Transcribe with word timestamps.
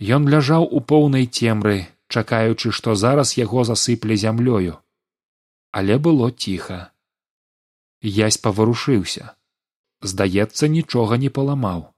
Ён 0.00 0.28
ляжаў 0.28 0.66
у 0.66 0.80
поўнай 0.80 1.26
цемры, 1.26 1.86
чакаючы, 2.08 2.72
што 2.72 2.94
зараз 2.94 3.38
яго 3.38 3.64
засыпле 3.64 4.16
зямлёю, 4.16 4.80
але 5.70 5.98
было 5.98 6.30
ціха. 6.30 6.90
Язь 8.02 8.38
паварушыўся. 8.38 9.34
Здаецца 10.02 10.68
нічога 10.68 11.16
не 11.16 11.30
паламаў. 11.30 11.94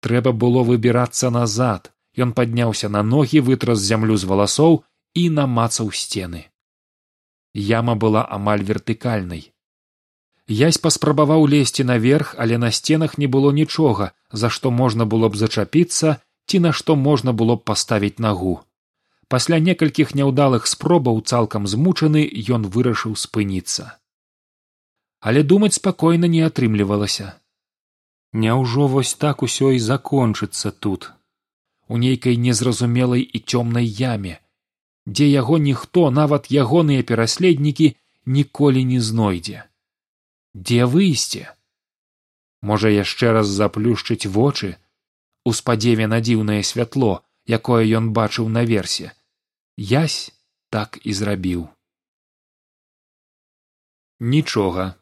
Трэба 0.00 0.32
было 0.32 0.62
выбірацца 0.62 1.30
назад. 1.30 1.90
Ён 2.14 2.32
падняўся 2.32 2.88
на 2.88 3.02
ногі 3.02 3.40
вытрас 3.40 3.80
зямлю 3.80 4.16
з 4.16 4.28
валасоў 4.30 4.84
і 5.14 5.22
намацаў 5.30 5.90
сцены. 5.90 6.44
Яма 7.54 7.94
была 7.96 8.22
амаль 8.36 8.62
вертыкальнай. 8.62 9.50
Язь 10.46 10.78
паспрабаваў 10.78 11.46
лезці 11.48 11.84
наверх 11.88 12.34
але 12.38 12.58
на 12.58 12.70
сценах 12.70 13.16
не 13.18 13.26
было 13.26 13.50
нічога 13.50 14.12
за 14.30 14.50
што 14.50 14.70
можна 14.70 15.06
было 15.06 15.28
б 15.28 15.40
зачапіцца 15.40 16.20
ці 16.46 16.60
на 16.66 16.72
што 16.72 16.96
можна 16.96 17.32
было 17.32 17.56
б 17.56 17.64
паставіць 17.70 18.22
нагу. 18.26 18.60
Пасля 19.28 19.58
некалькіх 19.58 20.14
няўдалых 20.14 20.66
спробаў 20.70 21.20
цалкам 21.22 21.66
змучаны 21.66 22.22
ён 22.58 22.68
вырашыў 22.76 23.16
спыніцца. 23.24 23.96
Але 25.20 25.42
думаць 25.42 25.74
спакойна 25.80 26.30
не 26.36 26.44
атрымлівалася. 26.48 27.32
Няўжо 28.32 28.86
вось 28.94 29.14
так 29.14 29.42
усё 29.42 29.72
і 29.72 29.78
закончыцца 29.78 30.70
тут? 30.70 31.12
У 31.88 31.96
нейкай 31.96 32.36
незразумелай 32.36 33.22
і 33.22 33.38
цёмнай 33.40 33.86
яме 33.86 34.40
дзе 35.06 35.28
яго 35.28 35.58
ніхто 35.58 36.10
нават 36.10 36.48
ягоныя 36.50 37.02
пераследнікі 37.02 37.92
ніколі 38.26 38.84
не 38.84 39.00
знойдзе. 39.00 39.64
Дзе 40.54 40.88
выйсце? 40.88 41.52
Можа 42.62 42.88
яшчэ 42.88 43.32
раз 43.36 43.48
заплюшчыць 43.48 44.26
вочы 44.26 44.76
у 45.44 45.52
спадзеве 45.52 46.06
на 46.06 46.20
дзіўнае 46.24 46.62
святло 46.62 47.12
якое 47.60 47.84
ён 48.00 48.10
бачыў 48.16 48.48
наверсе 48.48 49.12
язь 49.76 50.32
так 50.70 51.00
і 51.04 51.12
зрабіў 51.12 51.68
нічога. 54.20 54.94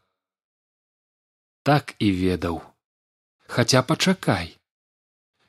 Так 1.62 1.94
і 1.98 2.10
ведаў. 2.10 2.62
Хаця 3.46 3.82
пачакай. 3.82 4.58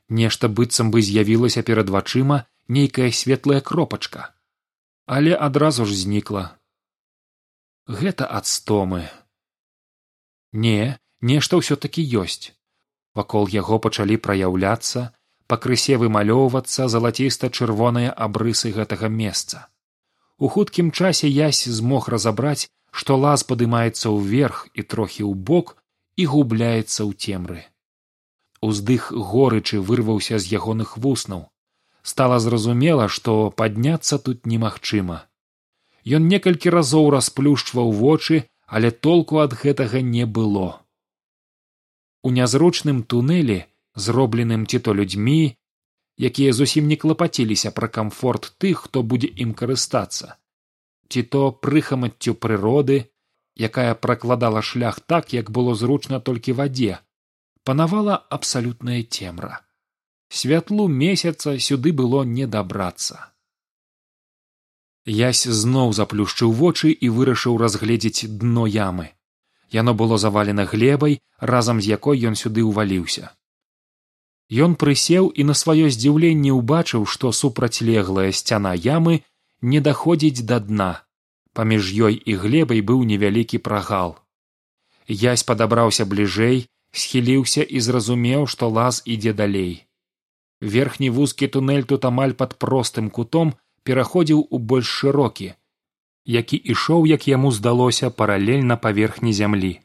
Нешта 0.09 0.47
быццам 0.47 0.91
бы 0.91 1.01
з'явілася 1.01 1.63
перад 1.63 1.89
вачыма 1.89 2.45
нейкая 2.67 3.11
светлая 3.11 3.61
кропачка. 3.61 4.33
Але 5.05 5.35
адразу 5.35 5.85
ж 5.85 5.95
знікла. 5.95 6.59
Гэта 7.87 8.29
ад 8.29 8.45
стомы. 8.45 9.09
Не 10.51 10.99
нешта 11.21 11.57
ўсё 11.57 11.75
такі 11.75 12.05
ёсць 12.23 12.53
вакол 13.15 13.49
яго 13.55 13.79
пачалі 13.87 14.17
праяўляцца 14.27 15.05
пакрысе 15.47 15.97
вымалёўвацца 16.03 16.87
залаціста 16.95 17.49
чырвоныя 17.49 18.13
абрысы 18.27 18.73
гэтага 18.77 19.09
месца 19.23 19.67
у 20.39 20.49
хуткім 20.55 20.91
часе 20.91 21.29
язь 21.29 21.63
змог 21.79 22.09
разабраць 22.15 22.69
што 22.93 23.17
лаз 23.17 23.43
падымаецца 23.49 24.13
ўверх 24.13 24.67
і 24.77 24.85
трохі 24.93 25.23
ў 25.25 25.33
бок 25.33 25.73
і 26.15 26.25
губляецца 26.33 27.01
ў 27.09 27.11
цемры. 27.17 27.61
Уздых 28.61 29.09
горычы 29.11 29.81
вырваўся 29.81 30.37
з 30.37 30.53
ягоных 30.59 30.97
вуснаў. 30.97 31.49
стала 32.03 32.37
зразумела, 32.43 33.07
што 33.07 33.49
падняцца 33.59 34.17
тут 34.19 34.45
немагчыма. 34.45 35.23
Ён 36.03 36.27
некалькі 36.27 36.73
разоў 36.75 37.09
расплюшчваў 37.15 37.91
вочы, 37.99 38.43
але 38.67 38.91
толку 38.91 39.39
ад 39.39 39.55
гэтага 39.61 40.01
не 40.01 40.25
было. 40.25 40.82
У 42.23 42.31
нязручным 42.31 43.03
тунэлі, 43.03 43.63
зробленым 43.95 44.65
ці 44.65 44.79
то 44.79 44.95
людзьмі, 44.95 45.55
якія 46.17 46.53
зусім 46.53 46.87
не 46.87 46.95
клапаціліся 46.95 47.71
пра 47.71 47.87
камфорт 47.87 48.53
тых, 48.63 48.87
хто 48.87 49.03
будзе 49.03 49.27
ім 49.45 49.51
карыстацца, 49.53 50.39
ці 51.11 51.23
то 51.23 51.51
прыхамаццю 51.51 52.33
прыроды, 52.33 52.99
якая 53.59 53.93
пракладала 53.95 54.61
шлях 54.61 54.99
так 54.99 55.33
як 55.33 55.51
было 55.51 55.75
зручна 55.75 56.19
толькі 56.19 56.55
вадзе 56.59 57.01
панавала 57.63 58.15
абсалютная 58.15 59.03
цемра. 59.03 59.61
Святлу 60.29 60.87
месяца 60.87 61.59
сюды 61.59 61.93
было 61.93 62.23
не 62.23 62.47
дабрацца. 62.47 63.33
Язь 65.05 65.43
зноў 65.43 65.93
заплюшчыў 65.93 66.51
вочы 66.51 66.91
і 66.91 67.09
вырашыў 67.09 67.57
разгледзець 67.57 68.27
дно 68.27 68.65
ямы 68.67 69.11
яно 69.73 69.93
было 69.93 70.17
завалена 70.17 70.65
глебай 70.65 71.19
разам 71.39 71.81
з 71.81 71.89
якой 71.97 72.21
ён 72.29 72.35
сюды 72.39 72.63
ўваліўся. 72.63 73.33
Ён 74.53 74.75
прысеў 74.81 75.29
і 75.33 75.43
на 75.49 75.55
сваё 75.57 75.89
здзіўленне 75.89 76.51
ўбачыў 76.53 77.05
што 77.13 77.31
супрацьлеглая 77.31 78.31
сцяна 78.31 78.73
ямы 78.77 79.23
не 79.61 79.79
даходзіць 79.87 80.45
да 80.51 80.59
дна. 80.59 80.91
Паміж 81.53 81.89
ёй 82.09 82.15
і 82.17 82.35
глебай 82.43 82.81
быў 82.81 83.01
невялікі 83.09 83.57
прагал. 83.57 84.13
Язь 85.07 85.43
падабраўся 85.43 86.05
бліжэй 86.05 86.67
схіліўся 86.93 87.63
і 87.63 87.81
зразумеў 87.87 88.45
што 88.47 88.69
лаз 88.69 89.01
ідзе 89.05 89.33
далей. 89.33 89.73
Верхні 90.61 91.09
вузкі 91.09 91.47
тунэль 91.47 91.89
тут 91.89 92.05
амаль 92.05 92.37
пад 92.37 92.55
простым 92.61 93.09
кутом 93.09 93.57
пераходзіў 93.83 94.47
у 94.49 94.57
больш 94.59 94.87
шырокі 95.01 95.53
які 96.25 96.57
ішоў 96.75 97.07
як 97.11 97.27
яму 97.27 97.51
здалося 97.51 98.09
паралельна 98.09 98.77
паверхні 98.77 99.33
зямлі 99.33 99.79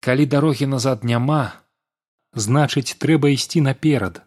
калі 0.00 0.26
дарогі 0.26 0.66
назад 0.74 1.04
няма 1.04 1.42
значыць 2.48 2.98
трэба 3.04 3.34
ісці 3.36 3.64
наперад 3.70 4.20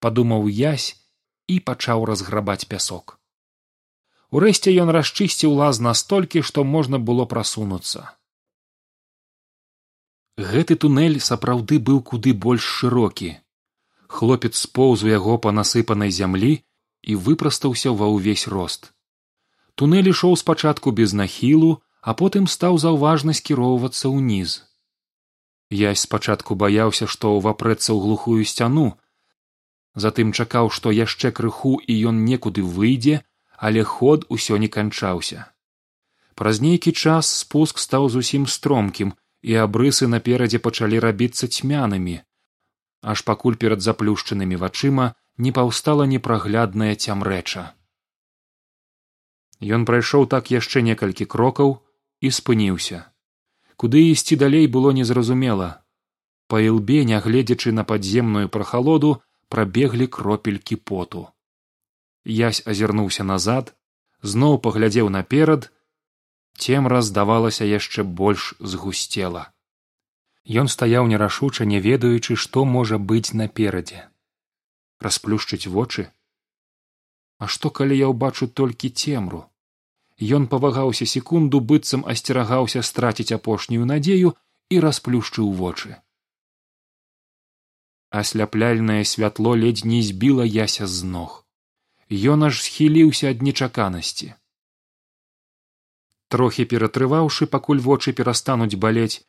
падумаў 0.00 0.46
язь 0.48 0.92
і 1.48 1.58
пачаў 1.60 2.04
разграбаць 2.12 2.64
пясок 2.64 3.20
Урэшце 4.30 4.70
ён 4.78 4.90
расчысціў 4.94 5.54
лаз 5.58 5.80
настолькі, 5.82 6.42
што 6.46 6.62
можна 6.62 6.98
было 7.02 7.26
прасунуцца. 7.26 8.14
Гэты 10.38 10.76
тунэль 10.82 11.18
сапраўды 11.28 11.78
быў 11.88 11.98
куды 12.10 12.32
больш 12.44 12.68
шырокі. 12.78 13.34
Хлопец 14.06 14.54
споўз 14.60 15.02
у 15.06 15.10
яго 15.10 15.34
па 15.46 15.50
насыпанай 15.56 16.14
зямлі 16.14 16.52
і 17.02 17.18
выпрастаўся 17.26 17.90
ва 17.90 18.06
ўвесь 18.14 18.46
рост. 18.54 18.94
Тунэль 19.80 20.12
ішоў 20.12 20.34
спачатку 20.36 20.92
без 20.92 21.14
нахілу, 21.16 21.80
а 22.04 22.12
потым 22.12 22.44
стаў 22.54 22.76
заўважна 22.80 23.32
скіроўвацца 23.36 24.12
ўніз. 24.12 24.56
Язь 25.72 26.02
спачатку 26.04 26.56
баяўся, 26.62 27.08
што 27.08 27.32
ўвапрэцца 27.38 27.88
ў 27.88 27.98
глухую 28.04 28.44
сцяну, 28.44 29.00
затым 30.04 30.36
чакаў, 30.36 30.68
што 30.68 30.92
яшчэ 30.92 31.32
крыху 31.32 31.72
і 31.80 31.96
ён 32.12 32.20
некуды 32.28 32.60
выйдзе, 32.60 33.24
але 33.56 33.80
ход 33.94 34.28
усё 34.28 34.60
не 34.60 34.68
канчаўся. 34.68 35.48
Праз 36.36 36.60
нейкі 36.60 36.92
час 36.92 37.32
спуск 37.40 37.80
стаў 37.80 38.12
зусім 38.12 38.46
стромкім 38.58 39.16
і 39.40 39.58
абрысы 39.64 40.12
наперадзе 40.12 40.60
пачалі 40.68 41.00
рабіцца 41.08 41.48
цьмянымі, 41.48 42.20
аж 43.00 43.24
пакуль 43.24 43.56
перад 43.56 43.80
заплюшчанымі 43.80 44.60
вачыма 44.60 45.12
не 45.40 45.56
паўстала 45.56 46.04
непраглядная 46.04 46.94
цямрэча. 46.96 47.79
Ён 49.60 49.84
прайшоў 49.84 50.24
так 50.26 50.50
яшчэ 50.50 50.80
некалькі 50.80 51.28
крокаў 51.28 51.84
і 52.24 52.28
спыніўся. 52.32 53.12
Куды 53.76 54.00
ісці 54.12 54.36
далей 54.36 54.66
было 54.66 54.92
незразумела. 54.92 55.84
Па 56.48 56.60
ілбе, 56.64 57.04
нягледзячы 57.04 57.72
на 57.72 57.84
падземную 57.84 58.48
прахалоду, 58.48 59.20
прабеглі 59.48 60.06
кропелькі 60.06 60.76
поту. 60.76 61.28
Язь 62.24 62.62
азірнуўся 62.64 63.24
назад 63.24 63.76
зноў 64.22 64.58
паглядзеў 64.64 65.12
наперад. 65.12 65.68
Цемра 66.56 67.00
здавалася 67.00 67.64
яшчэ 67.64 68.04
больш 68.04 68.54
згусцела. 68.60 69.52
Ён 70.44 70.68
стаяў 70.72 71.06
нерашуча 71.06 71.64
не 71.64 71.80
ведаючы 71.80 72.36
што 72.36 72.64
можа 72.64 72.96
быць 72.98 73.32
наперадзе. 73.36 74.08
Расплюшчыць 75.00 75.68
вочы. 75.68 76.08
А 77.38 77.46
што 77.46 77.70
калі 77.70 77.96
я 77.96 78.08
ўбачу 78.08 78.48
толькі 78.48 78.92
цемру 78.92 79.49
ён 80.20 80.46
павагаўся 80.52 81.06
секунду 81.06 81.60
быццам 81.60 82.04
асцерагаўся 82.04 82.82
страціць 82.84 83.32
апошнюю 83.32 83.88
надзею 83.88 84.36
і 84.70 84.80
расплюшчыў 84.84 85.50
вочы. 85.52 85.96
Асляпляльнае 88.10 89.04
святло 89.04 89.54
ледзь 89.54 89.84
не 89.84 90.02
збіла 90.02 90.44
яся 90.44 90.86
з 90.86 91.04
ног. 91.04 91.46
Ён 92.10 92.44
аж 92.50 92.60
схіліўся 92.62 93.30
ад 93.30 93.42
нечаканасці. 93.42 94.34
Трохі 96.28 96.64
ператрываўшы 96.70 97.46
пакуль 97.46 97.80
вочы 97.80 98.12
перастануць 98.12 98.74
балець 98.74 99.22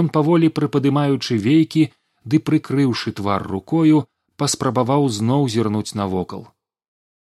ён 0.00 0.08
паволі 0.08 0.48
прыпадымаючы 0.56 1.38
вейкі 1.38 1.88
ды 2.24 2.40
прыкрыўшы 2.40 3.12
твар 3.20 3.46
рукою 3.46 4.04
паспрабаваў 4.36 5.08
зноў 5.08 5.48
зірнуць 5.48 5.94
навокал. 5.94 6.48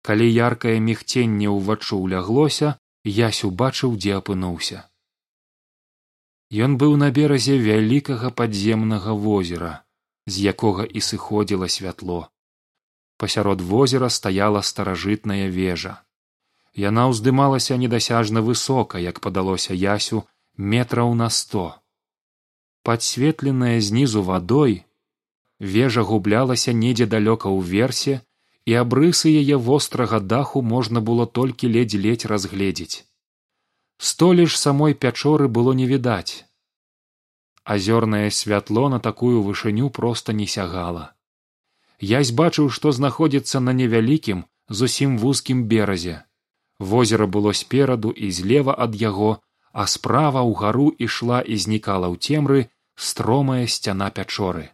Калі 0.02 0.26
яркае 0.26 0.78
мігценне 0.80 1.52
ўваччу 1.52 2.00
ўляглося 2.00 2.79
ясь 3.04 3.44
убачыў 3.44 3.96
дзе 3.96 4.16
апынуўся. 4.20 4.90
Ён 6.50 6.76
быў 6.76 6.96
на 6.96 7.10
беразе 7.10 7.56
вялікага 7.58 8.30
падземнага 8.30 9.14
возера 9.14 9.84
з 10.26 10.50
якога 10.52 10.84
і 10.84 11.00
сыходзіла 11.00 11.68
святло. 11.68 12.28
Пасярод 13.16 13.60
возера 13.60 14.08
стаяла 14.08 14.62
старажытная 14.62 15.48
вежа. 15.48 16.02
Яна 16.74 17.06
ўздымалася 17.10 17.76
недасяжна 17.76 18.42
высока 18.42 18.98
як 18.98 19.20
падалося 19.20 19.74
ясю 19.74 20.24
метраў 20.56 21.14
на 21.14 21.28
сто. 21.30 21.76
Падсветленая 22.82 23.80
знізу 23.80 24.22
вадой 24.22 24.84
вежа 25.58 26.02
гублялася 26.02 26.72
недзе 26.72 27.06
далёка 27.06 27.52
ўверсе 27.52 28.22
і 28.66 28.74
абрысы 28.82 29.30
яе 29.30 29.56
вострага 29.56 30.20
даху 30.20 30.62
можна 30.62 31.00
было 31.00 31.26
толькі 31.26 31.70
ледзь 31.76 31.96
ледзь 31.96 32.26
разгледзець. 32.32 33.04
Столі 33.98 34.46
ж 34.46 34.58
самой 34.58 34.94
пячоры 34.94 35.48
было 35.48 35.72
не 35.72 35.86
відаць. 35.86 36.44
Азёрнае 37.64 38.30
святло 38.30 38.88
на 38.88 39.00
такую 39.00 39.42
вышыню 39.42 39.90
проста 39.90 40.32
не 40.32 40.46
сягала. 40.46 41.12
Язь 42.00 42.32
бачыў 42.32 42.70
што 42.70 42.92
знаходзіцца 42.92 43.60
на 43.60 43.72
невялікім 43.72 44.44
зусім 44.68 45.18
вузкім 45.18 45.64
беразе. 45.64 46.24
Возера 46.78 47.26
было 47.26 47.52
спераду 47.52 48.10
і 48.10 48.30
злева 48.30 48.74
ад 48.86 48.96
яго 48.96 49.38
а 49.72 49.86
справа 49.86 50.42
ўгару 50.42 50.90
ішла 50.98 51.40
і 51.40 51.56
знікала 51.56 52.10
ў 52.10 52.16
цемры 52.18 52.60
стромая 52.96 53.66
сцяна 53.66 54.10
пячоры. 54.10 54.70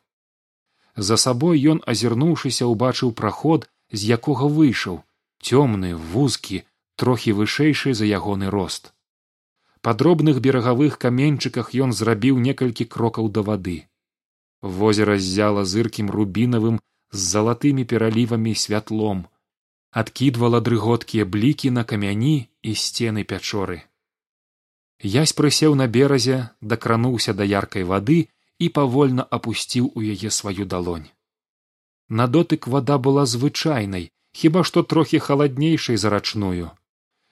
За 0.96 1.16
сабой 1.20 1.60
ён 1.60 1.82
азірнуўшыся 1.84 2.64
ўбачыў 2.64 3.12
праход 3.12 3.68
з 3.92 4.16
якога 4.16 4.48
выйшаў 4.58 5.02
цёмны 5.42 5.94
вузкі 5.94 6.62
трохі 6.96 7.32
вышэйшы 7.38 7.94
за 7.94 8.06
ягоны 8.18 8.50
рост. 8.50 8.92
Па 9.80 9.94
дробных 9.94 10.40
берагавых 10.40 10.98
каменьчыках 10.98 11.70
ён 11.86 11.92
зрабіў 11.92 12.38
некалькі 12.42 12.84
крокаў 12.84 13.30
да 13.30 13.42
вады. 13.48 13.78
Возера 14.62 15.18
ззяла 15.18 15.64
зыркім 15.64 16.10
рубінавым 16.10 16.80
з 17.12 17.18
залатымі 17.18 17.84
пералівамі 17.84 18.54
святлом 18.54 19.26
адкідвала 19.96 20.60
дрыготкія 20.60 21.24
блікі 21.24 21.70
на 21.70 21.84
камяні 21.84 22.48
і 22.62 22.74
сцены 22.74 23.24
пячоры. 23.24 23.84
Язь 25.00 25.32
прысеў 25.38 25.76
на 25.80 25.86
беразе 25.86 26.50
дакрануўся 26.60 27.32
да 27.38 27.44
яркай 27.44 27.84
вады 27.84 28.18
і 28.58 28.68
павольна 28.80 29.24
апусціў 29.38 29.92
у 29.94 30.02
яе 30.02 30.32
сваю 30.40 30.66
далонь 30.74 31.06
на 32.08 32.26
дотык 32.26 32.66
вада 32.66 32.98
была 32.98 33.26
звычайнай 33.26 34.10
хіба 34.36 34.62
што 34.68 34.82
трохі 34.82 35.18
халаднейшай 35.18 35.96
за 35.96 36.10
рачную. 36.10 36.70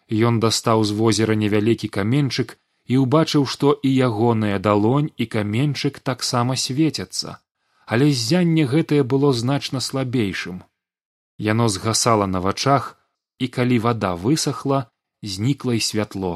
Ён 0.09 0.41
дастаў 0.41 0.85
з 0.85 0.97
возера 0.97 1.35
невялікі 1.35 1.89
каменчык 1.89 2.57
і 2.87 3.01
ўбачыў 3.05 3.47
што 3.47 3.73
і 3.83 3.91
ягоная 4.09 4.59
далонь 4.59 5.11
і 5.17 5.27
каменчык 5.27 6.01
таксама 6.01 6.57
свецяцца 6.57 7.39
але 7.87 8.11
ззянне 8.11 8.65
гэтае 8.65 9.03
было 9.05 9.33
значна 9.33 9.81
слабейшым. 9.81 10.63
Яно 11.39 11.69
згасала 11.69 12.27
на 12.27 12.41
вачах 12.41 12.97
і 13.39 13.49
калі 13.49 13.79
вада 13.87 14.15
высохла 14.15 14.89
знікла 15.23 15.75
і 15.75 15.81
святло. 15.81 16.35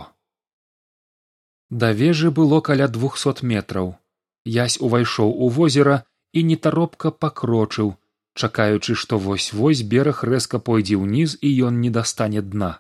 Да 1.70 1.93
вежы 1.93 2.31
было 2.31 2.61
каля 2.61 2.88
двухсот 2.88 3.43
метраў. 3.43 3.96
Язь 4.44 4.79
увайшоў 4.81 5.32
у 5.44 5.49
возера 5.49 6.05
і 6.32 6.43
нетаропка 6.43 7.11
пакрочыў 7.11 7.96
чакаючы 8.40 8.96
што 9.02 9.19
вось 9.26 9.49
вось 9.61 9.82
бераг 9.94 10.23
рэзка 10.31 10.61
пойдзе 10.70 10.99
ўніз 11.02 11.37
і 11.43 11.52
ён 11.70 11.81
не 11.85 11.90
дастане 11.99 12.43
дна 12.55 12.70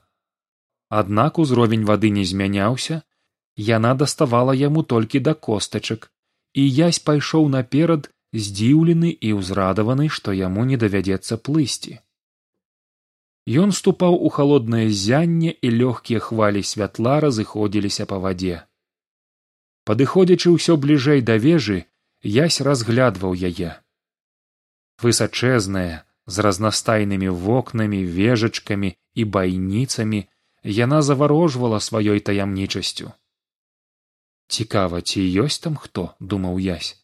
аднак 1.02 1.38
узровень 1.44 1.86
вады 1.92 2.10
не 2.18 2.26
змяняўся 2.32 3.00
яна 3.68 3.94
даставала 4.02 4.58
яму 4.64 4.84
толькі 4.94 5.24
да 5.28 5.34
костачак 5.48 6.10
і 6.54 6.66
язь 6.80 7.02
пайшоў 7.10 7.48
наперад 7.54 8.10
здзіўлены 8.44 9.14
і 9.30 9.32
ўзрадаваны 9.40 10.12
што 10.18 10.36
яму 10.42 10.68
не 10.72 10.84
давядзецца 10.84 11.42
плысці 11.48 11.98
Ён 13.48 13.70
ступаў 13.72 14.14
у 14.28 14.28
халоднае 14.28 14.90
зянне 14.92 15.52
і 15.66 15.68
лёгкія 15.80 16.20
хвалі 16.20 16.62
святла 16.70 17.14
разыходзіліся 17.24 18.04
па 18.10 18.18
вадзе. 18.24 18.58
Падыходзячы 19.88 20.52
ўсё 20.52 20.76
бліжэй 20.76 21.24
да 21.24 21.36
вежы, 21.40 21.78
язь 22.20 22.60
разглядваў 22.60 23.32
яе. 23.32 23.70
Высачэзная, 25.02 26.02
з 26.26 26.44
разнастайнымі 26.44 27.28
вокнамі, 27.28 28.00
вежачкамі 28.04 28.90
і 29.14 29.24
байніцамі, 29.24 30.20
яна 30.64 31.02
заварожвала 31.02 31.78
сваёй 31.78 32.20
таямнічасцю. 32.20 33.12
Цікава, 34.48 35.00
ці 35.02 35.22
ёсць 35.44 35.60
там 35.62 35.76
хто, 35.76 36.12
думаў 36.18 36.58
язь, 36.58 36.96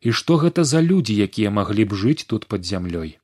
і 0.00 0.12
што 0.12 0.40
гэта 0.40 0.64
за 0.64 0.80
людзі, 0.80 1.14
якія 1.26 1.50
маглі 1.50 1.84
б 1.90 2.00
жыць 2.04 2.24
тут 2.24 2.46
пад 2.46 2.64
зямлёй? 2.64 3.18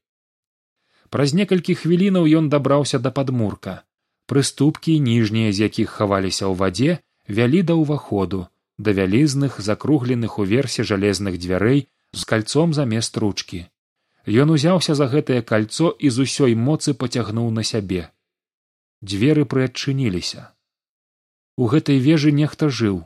Праз 1.08 1.34
некалькі 1.34 1.74
хвілінаў 1.74 2.28
ён 2.38 2.52
дабраўся 2.52 2.98
да 3.02 3.10
падмурка. 3.10 3.82
Прыступкі 4.30 5.00
ніжнія 5.02 5.50
з 5.50 5.66
якіх 5.66 5.90
хаваліся 5.90 6.46
ў 6.46 6.54
вадзе 6.60 6.92
вялі 7.26 7.66
да 7.66 7.74
ўваходу 7.74 8.46
да 8.78 8.92
вялізных 8.96 9.60
закругленых 9.60 10.38
уверсе 10.38 10.86
жалезных 10.90 11.36
дзвярэй 11.42 11.88
з 12.12 12.22
кальцом 12.30 12.72
замест 12.76 13.18
ручкі 13.24 13.66
ён 14.26 14.50
узяўся 14.50 14.94
за 14.94 15.06
гэтае 15.06 15.42
кальцо 15.42 15.90
і 15.98 16.10
з 16.10 16.26
усёй 16.28 16.54
моцы 16.54 16.94
пацягнуў 16.94 17.50
на 17.50 17.62
сябе. 17.62 18.10
Дзверы 19.00 19.44
прыадчыніліся. 19.44 20.52
У 21.56 21.66
гэтай 21.66 21.98
вежы 21.98 22.32
нехта 22.32 22.68
жыў. 22.68 23.04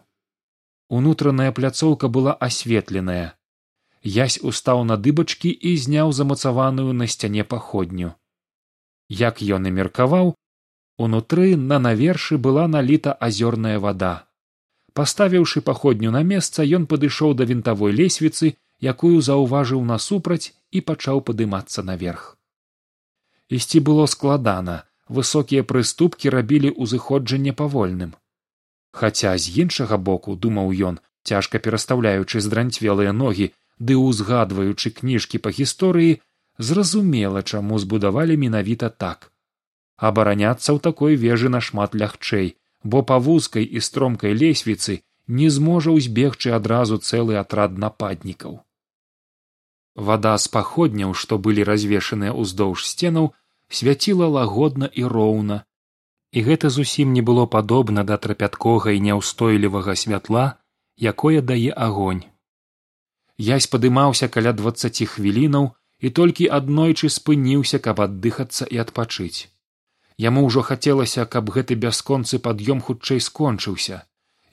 Унутраная 0.88 1.52
пляцоўка 1.52 2.08
была 2.08 2.34
асветленая. 2.34 3.38
Язь 4.02 4.38
устаў 4.42 4.84
на 4.84 4.96
дыбачкі 4.96 5.50
і 5.50 5.76
зняў 5.76 6.12
замацаваную 6.12 6.92
на 6.92 7.06
сцяне 7.06 7.44
паходню. 7.44 8.14
Як 9.08 9.40
ён 9.40 9.66
і 9.66 9.70
меркаваў 9.70 10.34
унутры 10.98 11.56
на 11.56 11.78
навершы 11.78 12.38
была 12.38 12.66
наліта 12.68 13.12
азёрная 13.12 13.78
вада. 13.78 14.26
Паставіўшы 14.94 15.60
паходню 15.60 16.10
на 16.10 16.22
месца 16.22 16.62
ён 16.62 16.86
падышоў 16.86 17.34
да 17.34 17.44
вінтавой 17.44 17.92
лесвіцы 17.92 18.54
якую 18.80 19.20
заўважыў 19.20 19.82
насупраць 19.84 20.52
і 20.74 20.82
пачаў 20.90 21.22
падымацца 21.30 21.86
наверх. 21.92 22.26
Ісці 23.48 23.80
было 23.88 24.10
складана 24.16 24.76
высокія 25.20 25.62
прыступкі 25.70 26.36
рабілі 26.36 26.74
ўзыходжанне 26.74 27.56
павольным 27.62 28.14
хаця 28.94 29.34
з 29.44 29.50
іншага 29.64 29.98
боку 30.08 30.36
думаў 30.46 30.72
ён 30.88 30.98
цяжка 31.30 31.60
перастаўляючы 31.66 32.40
здранцвелыя 32.46 33.12
ногі 33.20 33.50
ды 33.86 33.96
ўзгадваючы 34.00 34.94
кніжкі 34.98 35.40
па 35.44 35.52
гісторыі 35.58 36.18
зразумела 36.68 37.42
чаму 37.42 37.78
збудавалі 37.84 38.36
менавіта 38.42 38.90
так. 39.04 39.32
Абараняцца 40.08 40.70
ў 40.74 40.78
такой 40.86 41.18
вежы 41.24 41.50
нашмат 41.56 41.98
лягчэй 42.02 42.54
бо 42.92 43.02
па 43.08 43.18
вузкай 43.26 43.66
і 43.66 43.82
стромкай 43.88 44.38
лесвіцы 44.44 45.00
не 45.40 45.50
зможа 45.56 45.96
ўзбегчы 45.98 46.54
адразу 46.60 47.00
цэлы 47.02 47.40
атрад 47.42 47.78
нападнікаў 47.86 48.60
вада 49.96 50.34
з 50.38 50.48
паходняў 50.48 51.14
што 51.14 51.38
былі 51.38 51.64
развешаныя 51.64 52.34
ўздоўж 52.34 52.86
сценаў 52.86 53.30
свяціла 53.68 54.26
лагодна 54.26 54.90
і 54.92 55.04
роўна. 55.04 55.64
І 56.32 56.42
гэта 56.42 56.70
зусім 56.70 57.12
не 57.12 57.22
было 57.22 57.46
падобна 57.46 58.04
да 58.04 58.16
трапяткога 58.18 58.90
і 58.90 59.00
няўстойлівага 59.00 59.94
святла 59.94 60.58
якое 60.98 61.40
дае 61.40 61.70
агонь. 61.70 62.24
Язь 63.38 63.66
падымаўся 63.70 64.28
каля 64.28 64.52
дваццаці 64.52 65.06
хвілінаў 65.06 65.70
і 66.00 66.10
толькі 66.10 66.50
аднойчы 66.58 67.10
спыніўся 67.10 67.78
каб 67.78 68.00
аддыхацца 68.00 68.66
і 68.66 68.82
адпачыць. 68.82 69.50
Яму 70.18 70.46
ўжо 70.46 70.62
хацелася 70.62 71.26
каб 71.26 71.50
гэты 71.54 71.74
бясконцы 71.74 72.38
пад'ём 72.38 72.82
хутчэй 72.82 73.20
скончыўся 73.20 74.02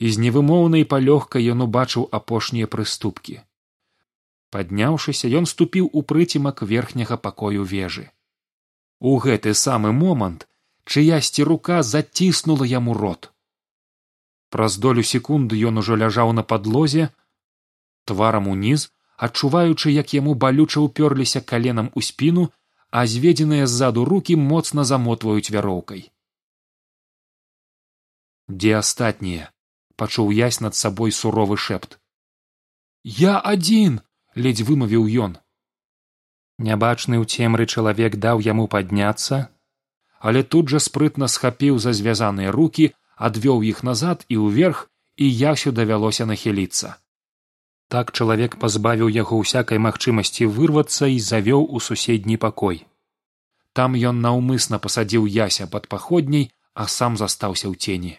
і 0.01 0.10
з 0.10 0.17
невымоўнай 0.17 0.86
палёгкай 0.91 1.45
ён 1.53 1.65
убачыў 1.65 2.10
апошнія 2.10 2.65
прыступкі 2.65 3.41
падняўшыся 4.55 5.31
ён 5.39 5.48
ступіў 5.51 5.89
у 6.00 6.03
прыцімак 6.12 6.63
верхняга 6.72 7.17
пакою 7.25 7.67
вежы. 7.74 8.05
У 9.00 9.17
гэты 9.25 9.53
самы 9.58 9.91
момант 10.00 10.48
чыясьці 10.86 11.48
рука 11.50 11.81
заціснула 11.91 12.67
яму 12.72 12.93
рот. 12.93 13.31
Праз 14.53 14.77
долю 14.86 15.03
секунды 15.12 15.60
ён 15.70 15.81
ужо 15.84 15.96
ляжаў 15.96 16.34
на 16.38 16.43
падлозе 16.43 17.10
тварам 18.12 18.50
уніз 18.53 18.89
адчуваючы 19.27 19.93
як 19.96 20.13
яму 20.17 20.34
балюча 20.43 20.84
ўпёрліся 20.84 21.41
каленам 21.53 21.89
у 21.96 22.03
спіну 22.08 22.50
а 22.91 23.05
зведзеныя 23.08 23.65
ззаду 23.72 24.03
рукі 24.05 24.36
моцна 24.36 24.84
замотваюць 24.84 25.53
вяроўкай. 25.55 26.12
Дзе 28.51 28.75
астатнія 28.84 29.50
пачуў 29.96 30.31
язь 30.36 30.60
над 30.65 30.75
сабой 30.75 31.15
суровы 31.15 31.55
шэпт. 31.55 32.00
Я 33.03 33.39
адзін 33.39 34.01
ледзь 34.35 34.63
вымавіў 34.67 35.07
ён. 35.29 35.39
Нябачны 36.57 37.17
ў 37.21 37.25
цемры 37.25 37.65
чалавек 37.65 38.15
даў 38.15 38.45
яму 38.45 38.67
падняцца 38.67 39.51
але 40.21 40.43
тут 40.43 40.69
жа 40.69 40.79
спрытна 40.79 41.27
схапіў 41.33 41.79
за 41.83 41.93
звязаныя 41.97 42.53
рукі 42.53 42.91
адвёў 43.27 43.65
іх 43.65 43.81
назад 43.83 44.25
і 44.29 44.38
ўверх 44.45 44.88
і 45.17 45.25
ясю 45.27 45.73
давялося 45.73 46.25
нахіліцца. 46.29 46.95
Так 47.91 48.13
чалавек 48.13 48.55
пазбавіў 48.61 49.09
яго 49.09 49.41
ўсякай 49.41 49.81
магчымасці 49.85 50.47
вырвацца 50.57 51.09
і 51.09 51.17
завёў 51.19 51.65
у 51.65 51.81
суседні 51.88 52.38
пакой. 52.38 52.85
Там 53.73 53.97
ён 53.97 54.21
наўмысна 54.21 54.79
пасадзіў 54.85 55.25
яся 55.25 55.67
пад 55.67 55.89
паходняй 55.89 56.51
а 56.73 56.88
сам 56.88 57.17
застаўся 57.17 57.67
ў 57.67 57.75
цені. 57.75 58.13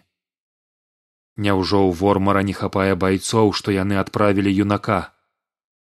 Няўжо 1.38 1.86
ў 1.86 1.96
вормара 2.02 2.42
не 2.42 2.52
хапае 2.52 2.94
байцоў 3.06 3.54
што 3.56 3.72
яны 3.72 4.02
адправілі 4.02 4.52
юнака 4.66 5.00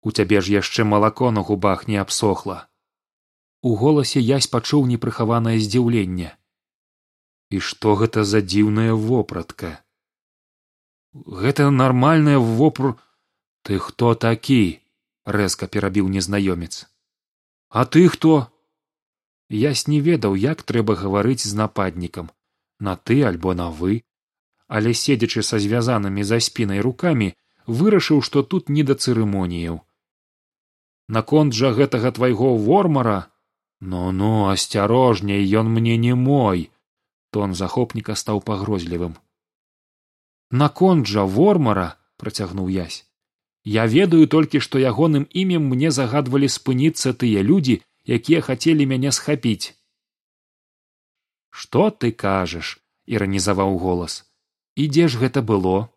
у 0.02 0.12
цябе 0.12 0.42
ж 0.42 0.54
яшчэ 0.56 0.84
малако 0.84 1.32
на 1.32 1.42
губах 1.42 1.88
не 1.88 1.98
абсохла. 1.98 2.68
У 3.62 3.76
голасе 3.76 4.20
язь 4.20 4.48
пачуў 4.48 4.88
непрыхаванае 4.88 5.60
здзіўленне. 5.60 6.32
І 7.50 7.60
што 7.60 7.96
гэта 8.00 8.24
за 8.24 8.42
дзіўная 8.42 8.94
вопратка? 8.94 9.84
Гэта 11.14 11.70
нармальная 11.70 12.40
вопр 12.40 12.96
ты 13.64 13.80
хто 13.80 14.14
такі 14.16 14.80
рэзка 15.26 15.68
перабіў 15.68 16.08
незнаёмец. 16.08 16.88
А 17.70 17.86
ты 17.86 18.08
хто? 18.08 18.48
Ясь 19.50 19.88
не 19.88 20.00
ведаў 20.00 20.36
як 20.36 20.62
трэба 20.64 20.96
гаварыць 20.96 21.44
з 21.44 21.54
нападнікам. 21.54 22.30
На 22.80 22.96
ты 22.96 23.24
альбо 23.26 23.54
на 23.54 23.70
вы 23.70 24.04
але 24.70 24.94
седзячы 24.94 25.42
са 25.44 25.60
звязанымі 25.60 26.24
за 26.32 26.38
спінай 26.48 26.80
рукамі 26.86 27.34
вырашыў 27.80 28.22
што 28.28 28.44
тут 28.54 28.70
не 28.76 28.86
да 28.90 28.96
цырымоніяў 28.96 29.82
наконт 31.18 31.58
жа 31.58 31.74
гэтага 31.82 32.14
твайго 32.20 32.54
вормара? 32.70 33.20
Ну 33.82 34.12
ну 34.22 34.32
асцярожней 34.54 35.44
ён 35.60 35.74
мне 35.76 35.98
не 35.98 36.14
мой. 36.14 36.70
Тон 37.34 37.54
захопніка 37.54 38.16
стаў 38.16 38.42
пагрозлівым. 38.46 39.20
Наконт 40.52 41.06
жа 41.08 41.28
вормара? 41.38 41.96
працягнуў 42.20 42.68
язь 42.68 43.10
я 43.64 43.86
ведаю 43.86 44.28
толькі 44.28 44.60
што 44.66 44.80
ягоным 44.80 45.26
імем 45.42 45.68
мне 45.72 45.92
загадвалі 45.92 46.48
спыніцца 46.50 47.14
тыя 47.14 47.44
людзі 47.44 47.82
якія 48.18 48.42
хацелі 48.42 48.86
мяне 48.92 49.12
схапіць. 49.12 49.76
Што 51.50 51.90
ты 51.90 52.12
кажаш? 52.12 52.80
іранізаваў 53.06 53.78
голас. 53.78 54.26
І 54.76 54.88
дзе 54.88 55.08
ж 55.10 55.18
гэта 55.22 55.42
было? 55.42 55.90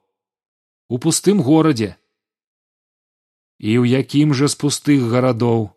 У 0.89 0.99
пустым 0.99 1.41
горадзе 1.41 1.97
і 3.63 3.71
ў 3.79 4.03
якім 4.03 4.35
жа 4.35 4.51
з 4.51 4.59
пустых 4.59 5.07
гарадоў? 5.15 5.71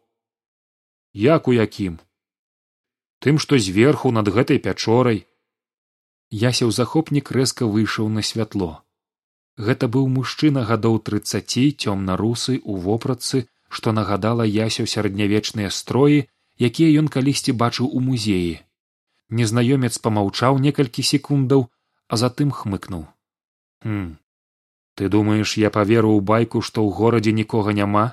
Як 1.14 1.48
у 1.48 1.54
якім? 1.54 2.02
Тым 3.22 3.38
што 3.44 3.60
зверху 3.62 4.10
над 4.16 4.34
гэтай 4.34 4.58
пячорай. 4.58 5.20
Ясеў 6.34 6.74
захопнік 6.78 7.30
рэзка 7.38 7.70
выйшаў 7.70 8.10
на 8.10 8.26
святло. 8.26 8.72
Гэта 9.70 9.88
быў 9.88 10.10
мужчына 10.16 10.66
гадоў 10.72 10.98
трыццаці 11.10 11.66
цёмна-русы 11.86 12.58
у 12.64 12.82
вопратцы 12.88 13.46
што 13.70 13.94
нагадала 13.98 14.50
ясю 14.50 14.90
сярэднявечныя 14.90 15.70
строі 15.70 16.26
якія 16.70 16.90
ён 17.06 17.08
калісьці 17.14 17.54
бачыў 17.62 17.94
у 17.94 18.02
музеі. 18.10 18.60
Незнаёмец 19.30 19.96
памаўчаў 20.02 20.62
некалькі 20.68 21.06
секундаў 21.14 21.70
а 22.10 22.18
затым 22.18 22.52
хмыкнуў. 22.52 23.06
Хм 23.86 24.25
ты 24.96 25.10
думаеш 25.10 25.58
я 25.60 25.70
паверу 25.76 26.16
ў 26.16 26.24
байку 26.24 26.62
што 26.64 26.84
ў 26.88 26.90
горадзе 26.96 27.32
нікога 27.36 27.76
няма? 27.76 28.06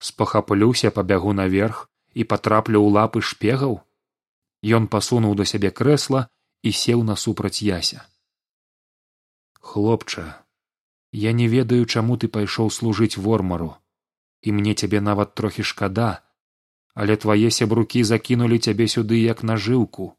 Спахаплюся 0.00 0.90
пабягу 0.90 1.36
наверх 1.36 1.88
і 2.14 2.24
патраплю 2.24 2.80
ў 2.80 2.88
лапы 2.96 3.20
шпегаў? 3.20 3.80
Ён 4.64 4.88
пасунуў 4.88 5.36
да 5.38 5.44
сябе 5.44 5.70
крэсла 5.70 6.26
і 6.62 6.72
сеў 6.72 7.04
насупраць 7.04 7.60
яся. 7.62 8.08
Хлопча 9.60 10.24
я 11.12 11.32
не 11.32 11.48
ведаю 11.48 11.84
чаму 11.84 12.16
ты 12.16 12.32
пайшоў 12.32 12.72
служыць 12.72 13.20
вормару 13.20 13.76
і 14.42 14.56
мне 14.56 14.74
цябе 14.74 15.04
нават 15.04 15.36
трохі 15.36 15.62
шкада 15.62 16.10
але 16.98 17.20
твае 17.20 17.52
сябрукі 17.54 18.02
закінулі 18.02 18.58
цябе 18.58 18.88
сюды 18.88 19.20
як 19.22 19.44
нажыўку. 19.46 20.16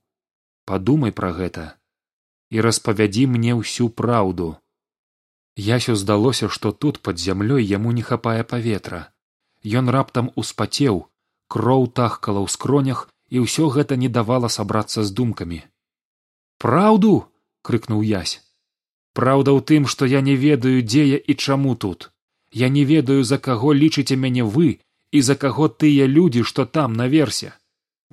Падумай 0.70 1.12
пра 1.12 1.34
гэта 1.34 1.66
і 2.54 2.62
распавядзі 2.62 3.26
мне 3.36 3.58
ўсю 3.58 3.90
праўду 3.90 4.56
ясю 5.68 5.96
здалося 6.02 6.50
што 6.58 6.72
тут 6.72 7.00
пад 7.08 7.24
зямлёй 7.28 7.64
яму 7.72 7.96
не 8.00 8.06
хапае 8.10 8.44
паветра 8.52 9.06
ён 9.84 9.94
раптам 9.96 10.34
успацеў 10.44 11.02
кроў 11.56 11.88
тахкала 12.02 12.44
ў 12.44 12.58
скронях 12.58 13.08
і 13.30 13.48
ўсё 13.48 13.72
гэта 13.80 14.02
не 14.04 14.12
давала 14.20 14.54
сабрацца 14.60 15.08
з 15.08 15.16
думкамі 15.22 15.64
праўду 16.66 17.16
крыкнуў 17.70 18.06
язь 18.12 18.40
Праўда 19.20 19.52
ў 19.52 19.60
тым, 19.70 19.88
што 19.92 20.06
я 20.06 20.22
не 20.22 20.36
ведаю, 20.36 20.82
дзе 20.86 21.06
я 21.08 21.18
і 21.18 21.34
чаму 21.34 21.76
тут. 21.76 22.12
Я 22.52 22.70
не 22.70 22.84
ведаю, 22.86 23.24
за 23.24 23.38
каго 23.38 23.74
лічыце 23.74 24.16
мяне 24.16 24.44
вы 24.44 24.80
і 25.12 25.22
за 25.22 25.36
каго 25.36 25.68
тыя 25.68 26.06
людзі, 26.06 26.44
што 26.44 26.66
там 26.66 26.94
наверсе. 26.94 27.54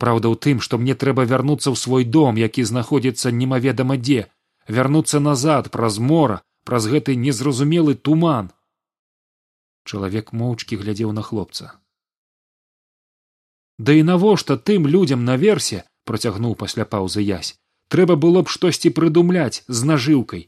Праўда 0.00 0.32
ў 0.32 0.36
тым, 0.36 0.60
што 0.60 0.78
мне 0.82 0.94
трэба 0.94 1.24
вярнуцца 1.24 1.70
ў 1.70 1.76
свой 1.76 2.04
дом, 2.04 2.40
які 2.40 2.64
знаходзіцца 2.64 3.30
немаведама 3.30 3.96
дзе, 3.96 4.26
вярнуцца 4.68 5.20
назад 5.20 5.70
праз 5.70 6.00
мора, 6.00 6.40
праз 6.68 6.90
гэты 6.92 7.16
незразумелы 7.24 7.94
туман. 7.94 8.52
Чалавек 9.86 10.32
моўчкі 10.34 10.78
глядзеў 10.82 11.12
на 11.16 11.22
хлопца. 11.22 11.74
Да 13.78 13.92
і 13.92 14.02
навошта 14.08 14.56
тым 14.56 14.90
людзям 14.90 15.24
наверсе 15.28 15.84
працягнуў 16.08 16.54
пасля 16.62 16.86
паўзы 16.92 17.22
язь 17.22 17.54
трэба 17.94 18.16
было 18.22 18.42
б 18.42 18.52
штосьці 18.52 18.92
прыдумляць 18.98 19.62
з 19.66 19.90
нажыўкай 19.90 20.46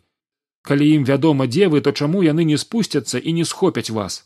калі 0.70 0.88
ім 0.94 1.04
вядома 1.10 1.46
дзе 1.50 1.68
вы 1.74 1.82
то 1.86 1.92
чаму 1.92 2.22
яны 2.26 2.46
не 2.50 2.58
спусцяцца 2.62 3.18
і 3.18 3.34
не 3.40 3.44
схопяць 3.50 3.90
вас 3.98 4.16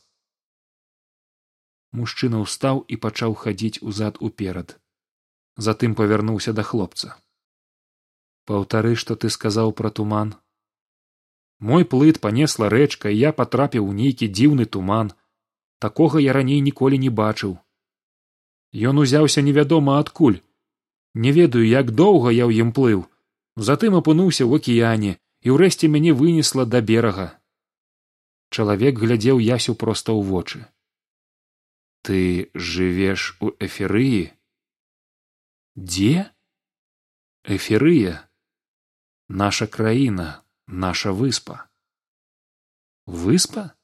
мужчына 2.00 2.44
ўстаў 2.44 2.84
і 2.94 3.00
пачаў 3.06 3.36
хадзіць 3.42 3.82
узад 3.92 4.22
уперад 4.28 4.76
затым 5.68 5.98
павярнуўся 5.98 6.56
да 6.60 6.64
хлопца 6.70 7.12
паўтары 8.52 8.94
што 9.04 9.18
ты 9.24 9.32
сказаў 9.36 9.76
пра 9.82 9.92
туман 10.00 10.34
мой 11.62 11.84
плыт 11.86 12.18
панесла 12.18 12.68
рэчка 12.74 13.10
і 13.14 13.18
я 13.18 13.30
патрапіў 13.30 13.86
у 13.86 13.92
нейкі 13.94 14.26
дзіўны 14.26 14.66
туман. 14.66 15.12
Такога 15.78 16.18
я 16.22 16.34
раней 16.34 16.60
ніколі 16.60 16.98
не 16.98 17.10
бачыў. 17.22 17.54
Ён 18.90 18.98
узяўся 18.98 19.46
невядома 19.46 19.98
адкуль. 20.02 20.42
Не 21.14 21.30
ведаю 21.30 21.62
як 21.66 21.94
доўга 22.02 22.34
я 22.34 22.50
ў 22.50 22.66
ім 22.66 22.74
плыў. 22.74 23.06
Затым 23.54 23.94
апынуўся 24.00 24.42
ў 24.42 24.58
акіяне 24.58 25.12
і 25.46 25.54
ўрэшце 25.54 25.86
мяне 25.86 26.12
вынесла 26.18 26.66
да 26.66 26.82
берага. 26.82 27.30
Чалавек 28.50 28.98
глядзеў 28.98 29.38
ясю 29.38 29.78
проста 29.78 30.12
ў 30.18 30.26
вочы. 30.26 30.66
Ты 32.02 32.50
жывеш 32.54 33.38
у 33.38 33.54
эферыі 33.62 34.34
дзе? 35.78 36.26
Эферыя 37.42 38.28
наша 39.28 39.66
краіна 39.66 40.41
наша 40.66 41.12
выспа. 41.12 41.68
Выспа? 43.06 43.74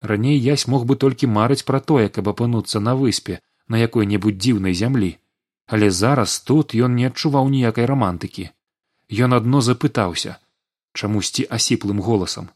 Раней 0.00 0.38
язь 0.38 0.66
мог 0.66 0.86
бы 0.86 0.96
толькі 0.96 1.26
марыць 1.26 1.64
пра 1.64 1.80
тое 1.80 2.08
каб 2.08 2.28
апынуцца 2.28 2.80
на 2.80 2.94
выспе 2.94 3.40
на 3.68 3.78
якой 3.78 4.06
небудзь 4.06 4.38
дзіўнай 4.40 4.74
зямлі. 4.74 5.18
Але 5.66 5.90
зараз 5.90 6.40
тут 6.40 6.74
ён 6.74 6.94
не 6.96 7.08
адчуваў 7.12 7.48
ніякай 7.52 7.84
рамантыкі. 7.84 8.50
Ён 9.12 9.36
адно 9.36 9.60
запытаўся 9.60 10.38
чамусьці 10.94 11.44
асіплым 11.56 12.00
голасам. 12.00 12.48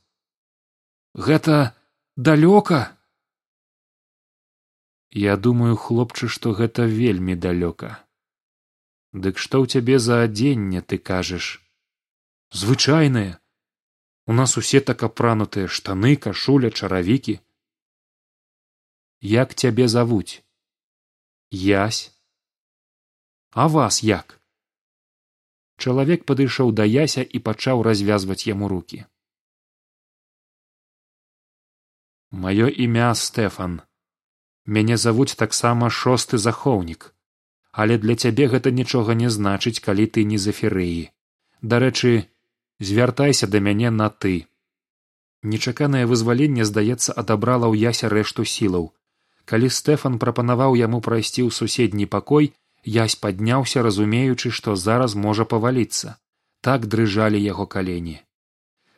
Гэта 1.15 1.77
далёка? 2.17 2.97
Я 5.13 5.37
думаю 5.37 5.77
хлопчы 5.77 6.29
што 6.29 6.55
гэта 6.57 6.89
вельмі 6.89 7.37
далёка. 7.37 8.01
Дык 9.13 9.37
што 9.37 9.61
ў 9.61 9.69
цябе 9.69 9.99
за 9.99 10.25
адзенне 10.25 10.81
ты 10.81 10.97
кажаш 10.97 11.61
звычайнае 12.53 13.39
у 14.27 14.33
нас 14.33 14.57
усе 14.57 14.81
так 14.81 15.03
апранутыя 15.03 15.69
штаны 15.69 16.17
кашуля 16.17 16.71
чаравікі. 16.71 17.41
Як 19.21 19.55
цябе 19.55 19.89
завуць? 19.89 20.43
Язь 21.51 22.13
а 23.53 23.69
вас 23.69 24.03
як? 24.03 24.41
Чалавек 25.77 26.25
падышоў 26.25 26.73
да 26.73 26.85
яся 26.89 27.23
і 27.23 27.39
пачаў 27.39 27.83
развязваць 27.83 28.47
яму 28.47 28.69
руки 28.69 29.05
маё 32.33 32.69
імя 32.85 33.15
стэфан. 33.15 33.81
Мяне 34.65 34.97
завуць 34.97 35.37
таксама 35.37 35.91
шосты 35.91 36.39
захоўнік. 36.39 37.13
Але 37.73 37.99
для 37.99 38.17
цябе 38.17 38.47
гэта 38.53 38.71
нічога 38.71 39.15
не 39.15 39.29
значыць 39.29 39.81
калі 39.85 40.07
ты 40.07 40.25
не 40.25 40.39
з 40.39 40.53
эферыі 40.53 41.13
дарэчы 41.63 42.13
звяртайся 42.83 43.47
да 43.47 43.61
мяне 43.61 43.91
на 43.91 44.09
ты 44.11 44.35
нечаканае 45.43 46.07
вызваленне 46.07 46.65
здаецца 46.65 47.15
адабрала 47.23 47.67
ў 47.67 47.91
яся 47.91 48.09
рэшту 48.09 48.47
сілаў. 48.47 48.91
Калі 49.45 49.69
стэфан 49.77 50.19
прапанаваў 50.23 50.79
яму 50.79 51.01
прайсці 51.07 51.43
ў 51.47 51.51
суседні 51.51 52.07
пакой 52.07 52.53
язь 52.97 53.19
падняўся 53.23 53.83
разумеючы 53.83 54.51
што 54.59 54.77
зараз 54.77 55.15
можа 55.15 55.45
паваліцца. 55.45 56.19
Так 56.63 56.87
дрыжалі 56.87 57.43
яго 57.43 57.67
калені. 57.67 58.21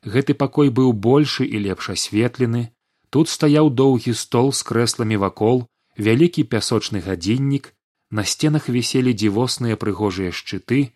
Гэты 0.05 0.37
пакой 0.37 0.69
быў 0.69 0.93
большы 0.93 1.49
і 1.49 1.61
лепш 1.65 1.91
асветлены. 1.97 2.69
Тут 3.09 3.33
стаяў 3.33 3.71
доўгі 3.71 4.13
стол 4.13 4.53
з 4.53 4.67
крэсламі 4.69 5.17
вакол 5.17 5.65
вялікі 5.97 6.45
пясочны 6.45 7.01
гадзіннік 7.01 7.73
на 8.11 8.25
сценах 8.25 8.69
віселі 8.69 9.17
дзівосныя 9.17 9.81
прыгожыя 9.81 10.35
шчыты 10.35 10.93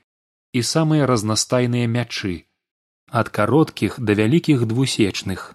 і 0.52 0.60
самыя 0.60 1.08
разнастайныя 1.08 1.88
мячы 1.88 2.47
ад 3.10 3.28
кароткіх 3.28 4.00
да 4.00 4.14
вялікіх 4.14 4.66
двусечных 4.66 5.54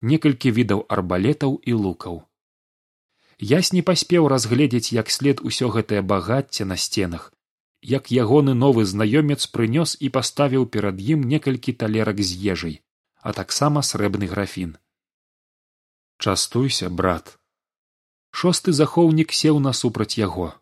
некалькі 0.00 0.50
відаў 0.50 0.84
арбалетаў 0.88 1.60
і 1.64 1.72
лукаў. 1.72 2.22
Ясь 3.38 3.72
не 3.72 3.82
паспеў 3.82 4.28
разгледзець 4.28 4.92
як 4.92 5.10
след 5.10 5.40
усё 5.40 5.70
гэтае 5.70 6.02
багацце 6.02 6.64
на 6.64 6.76
сценах 6.76 7.32
як 7.80 8.10
ягоны 8.10 8.54
новы 8.54 8.84
знаёмец 8.84 9.46
прынёс 9.46 9.96
і 10.00 10.10
паставіў 10.10 10.66
перад 10.66 11.00
ім 11.00 11.22
некалькі 11.22 11.72
талерак 11.72 12.20
з 12.20 12.34
ежай 12.54 12.82
а 13.20 13.32
таксама 13.32 13.82
срэбны 13.82 14.26
графін. 14.26 14.76
Частуйся 16.18 16.88
брат. 16.90 17.38
Шосты 18.30 18.72
захоўнік 18.72 19.32
сеў 19.32 19.58
насупраць 19.58 20.18
яго. 20.18 20.54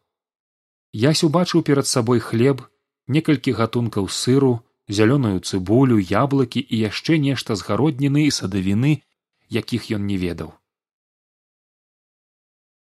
Ясь 0.93 1.25
убачыў 1.25 1.63
перад 1.63 1.87
сабой 1.87 2.21
хлеб 2.21 2.65
некалькі 3.07 3.53
гатункаў 3.53 4.09
сыру 4.09 4.66
зялёную 4.89 5.41
цыбулю 5.41 5.99
яблыкі 5.99 6.61
і 6.61 6.77
яшчэ 6.91 7.19
нешта 7.19 7.57
з 7.57 7.67
гародніны 7.69 8.27
і 8.27 8.35
садавіны 8.35 9.03
якіх 9.49 9.91
ён 9.97 10.07
не 10.07 10.17
ведаў. 10.17 10.55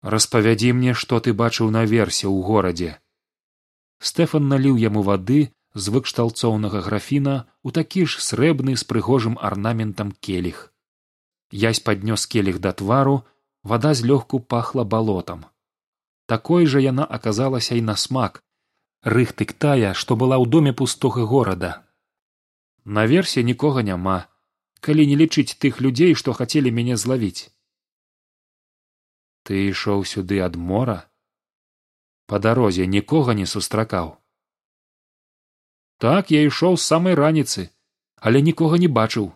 Распавядзі 0.02 0.74
мне 0.74 0.94
што 0.94 1.20
ты 1.24 1.32
бачыў 1.32 1.72
наверсе 1.72 2.28
ў 2.28 2.44
горадзе 2.44 2.92
стэфан 4.04 4.50
наліў 4.52 4.80
яму 4.84 5.02
вады 5.08 5.40
з 5.74 5.94
выкшталцоўнага 5.96 6.82
графіна 6.88 7.36
у 7.64 7.72
такі 7.78 8.06
ж 8.06 8.24
срэбны 8.26 8.76
з 8.82 8.84
прыгожым 8.90 9.38
арнаментам 9.50 10.12
келіх. 10.28 10.60
Язь 11.52 11.80
паднёс 11.88 12.28
келіх 12.34 12.60
да 12.66 12.74
твару 12.82 13.16
вада 13.64 13.94
злёгку 13.94 14.40
пахла 14.40 14.84
балотам. 14.84 15.46
Такой 16.28 16.68
жа 16.74 16.84
яна 16.84 17.08
аказалася 17.18 17.80
і 17.80 17.82
на 17.90 17.96
смак. 17.96 18.44
Рыхтык 19.16 19.56
тая 19.66 19.94
што 19.94 20.20
была 20.20 20.36
ў 20.36 20.52
доме 20.52 20.74
пустога 20.84 21.24
горада 21.24 21.72
наверсе 22.86 23.44
нікога 23.44 23.84
няма. 23.84 24.28
Калі 24.80 25.08
не 25.08 25.16
лічыць 25.16 25.56
тых 25.64 25.80
людзей 25.80 26.16
што 26.16 26.34
хацелі 26.34 26.72
мяне 26.72 26.98
злавіць. 26.98 27.52
Ты 29.44 29.70
ішоў 29.70 30.04
сюды 30.04 30.40
ад 30.44 30.56
мора? 30.56 31.08
Па 32.28 32.40
дарозе 32.40 32.88
нікога 32.88 33.34
не 33.34 33.46
сустракаў. 33.46 34.18
Так 35.98 36.32
я 36.32 36.44
ішоў 36.44 36.78
з 36.78 36.84
самай 36.84 37.16
раніцы 37.16 37.70
але 38.24 38.40
нікога 38.42 38.80
не 38.80 38.88
бачыў. 38.88 39.32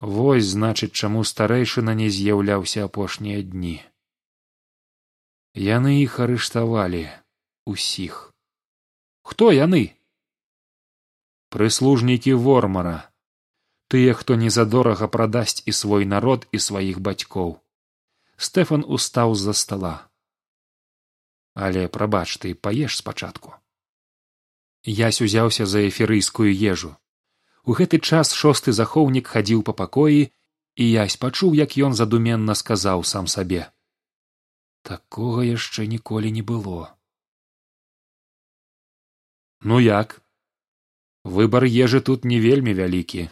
Вось 0.00 0.50
значыць 0.54 0.94
чаму 0.94 1.24
старэйшына 1.26 1.94
не 1.98 2.06
з'яўляўся 2.16 2.84
апошнія 2.86 3.42
дні. 3.42 3.80
Яны 5.54 5.98
іх 6.02 6.20
арыштавалі 6.22 7.08
усіх 7.66 8.34
хто 9.24 9.50
яны 9.56 9.82
прыслужнікі 11.54 12.32
вормара 12.44 12.94
тыя 13.94 14.14
хто 14.18 14.34
незадорага 14.40 15.06
прадасць 15.16 15.62
і 15.70 15.74
свой 15.80 16.06
народ 16.12 16.46
і 16.50 16.58
сваіх 16.66 16.98
бацькоў. 17.08 17.52
Стэфан 18.46 18.82
устаў 18.96 19.34
з 19.34 19.46
за 19.48 19.54
стола. 19.60 19.92
Але 21.54 21.86
прабач 21.96 22.26
ты 22.42 22.54
паеш 22.54 22.96
спачатку. 23.02 23.54
Ясь 24.82 25.20
узяўся 25.22 25.66
за 25.66 25.84
эферыйскую 25.88 26.50
ежу. 26.72 26.96
У 27.62 27.78
гэты 27.78 28.00
час 28.00 28.34
шосты 28.40 28.74
захоўнік 28.80 29.30
хадзіў 29.36 29.62
па 29.62 29.76
пакоі 29.84 30.26
і 30.74 30.90
ясь 30.90 31.16
пачуў 31.16 31.54
як 31.54 31.78
ён 31.78 31.94
задуменна 31.94 32.58
сказаў 32.58 33.06
сам 33.12 33.30
сабе. 33.36 33.70
Такога 34.82 35.46
яшчэ 35.46 35.86
ніколі 35.86 36.34
не 36.34 36.42
было 36.42 36.94
ну 39.64 39.80
як 39.80 40.20
выбар 41.24 41.64
ежы 41.64 42.00
тут 42.00 42.24
не 42.24 42.38
вельмі 42.40 42.74
вялікі. 42.76 43.28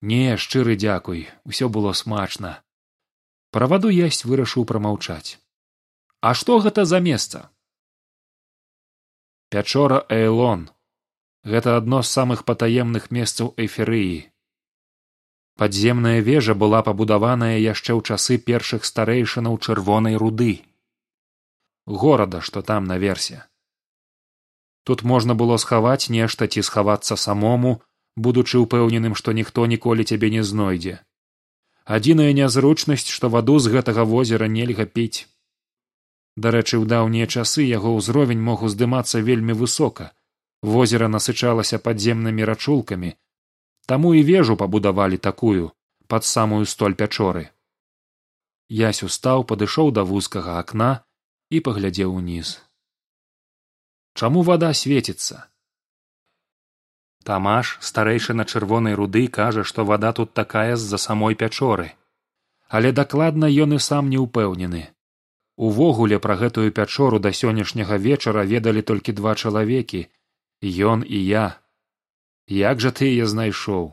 Не 0.00 0.36
шчыры 0.36 0.76
дзякуй 0.76 1.28
усё 1.44 1.68
было 1.68 1.92
смачна. 1.92 2.64
Пра 3.52 3.68
ваду 3.70 3.92
ясь 3.92 4.24
вырашыў 4.24 4.64
прамаўчаць. 4.64 5.38
А 6.20 6.34
што 6.34 6.58
гэта 6.58 6.84
за 6.84 7.00
месца? 7.00 7.50
Пячора 9.50 10.04
эйлон. 10.08 10.70
Гэта 11.44 11.76
адно 11.76 12.02
з 12.02 12.08
самых 12.08 12.44
патаемных 12.48 13.10
месцаў 13.10 13.54
эферыі 13.56 14.32
падземная 15.62 16.20
вежа 16.20 16.54
была 16.54 16.82
пабудаваная 16.82 17.56
яшчэ 17.58 17.94
ў 17.94 18.00
часы 18.02 18.38
першых 18.38 18.84
старэйшынаў 18.88 19.58
чырвонай 19.62 20.16
руды. 20.22 20.64
Горада 21.86 22.40
што 22.40 22.62
там 22.62 22.88
наверсе 22.90 23.44
тут 24.84 25.02
можна 25.02 25.34
было 25.34 25.56
схаваць 25.56 26.10
нешта 26.10 26.48
ці 26.48 26.62
схавацца 26.62 27.16
самому 27.16 27.80
будучы 28.16 28.58
ўпэўненым 28.62 29.14
што 29.18 29.32
ніхто 29.32 29.66
ніколі 29.66 30.04
цябе 30.04 30.30
не 30.30 30.42
знойдзе. 30.42 30.98
Адзіная 31.84 32.32
нязручнасць 32.38 33.08
што 33.10 33.28
ваду 33.28 33.58
з 33.58 33.72
гэтага 33.74 34.04
возера 34.04 34.48
нельга 34.48 34.86
піць. 34.86 35.26
Дарэчы 36.36 36.78
ў 36.78 36.84
даўнія 36.88 37.26
часы 37.26 37.66
яго 37.68 37.94
ўзровень 37.96 38.42
мог 38.48 38.62
уздымацца 38.62 39.20
вельмі 39.20 39.52
высока. 39.52 40.12
Возера 40.62 41.08
насычалася 41.08 41.78
падземнымі 41.78 42.44
рачулкамі. 42.44 43.14
Таму 43.86 44.14
і 44.14 44.22
вежу 44.22 44.56
пабудавалі 44.56 45.18
такую 45.18 45.72
пад 46.06 46.24
самую 46.24 46.64
столь 46.66 46.94
пячоры. 46.94 47.50
Ясь 48.68 49.02
устаў 49.02 49.44
падышоў 49.44 49.90
да 49.92 50.04
вузкага 50.04 50.58
акна 50.60 50.90
і 51.50 51.60
паглядзеў 51.60 52.14
уніз 52.14 52.60
чаму 54.14 54.42
вада 54.42 54.74
свеціцца 54.82 55.46
тамаш 57.22 57.78
старэйшы 57.80 58.34
на 58.34 58.44
чырвонай 58.44 58.94
руды 58.98 59.26
кажа 59.28 59.64
што 59.64 59.84
вада 59.84 60.12
тут 60.12 60.34
такая 60.34 60.76
з 60.76 60.82
за 60.82 60.98
самой 60.98 61.34
пячоры. 61.34 61.94
Але 62.68 62.92
дакладна 62.92 63.46
ён 63.46 63.76
і 63.76 63.78
сам 63.78 64.10
не 64.10 64.18
ўпэўнены. 64.18 64.82
Увогуле 65.56 66.18
пра 66.18 66.36
гэтую 66.42 66.72
пячору 66.72 67.18
да 67.24 67.32
сённяшняга 67.32 67.96
вечара 67.96 68.44
ведалі 68.52 68.82
толькі 68.82 69.12
два 69.12 69.34
чалавекі 69.34 70.06
ён 70.62 71.04
і 71.06 71.18
я. 71.24 71.46
Як 72.48 72.80
жа 72.80 72.90
ты 72.90 73.10
яе 73.12 73.26
знайшоў? 73.26 73.92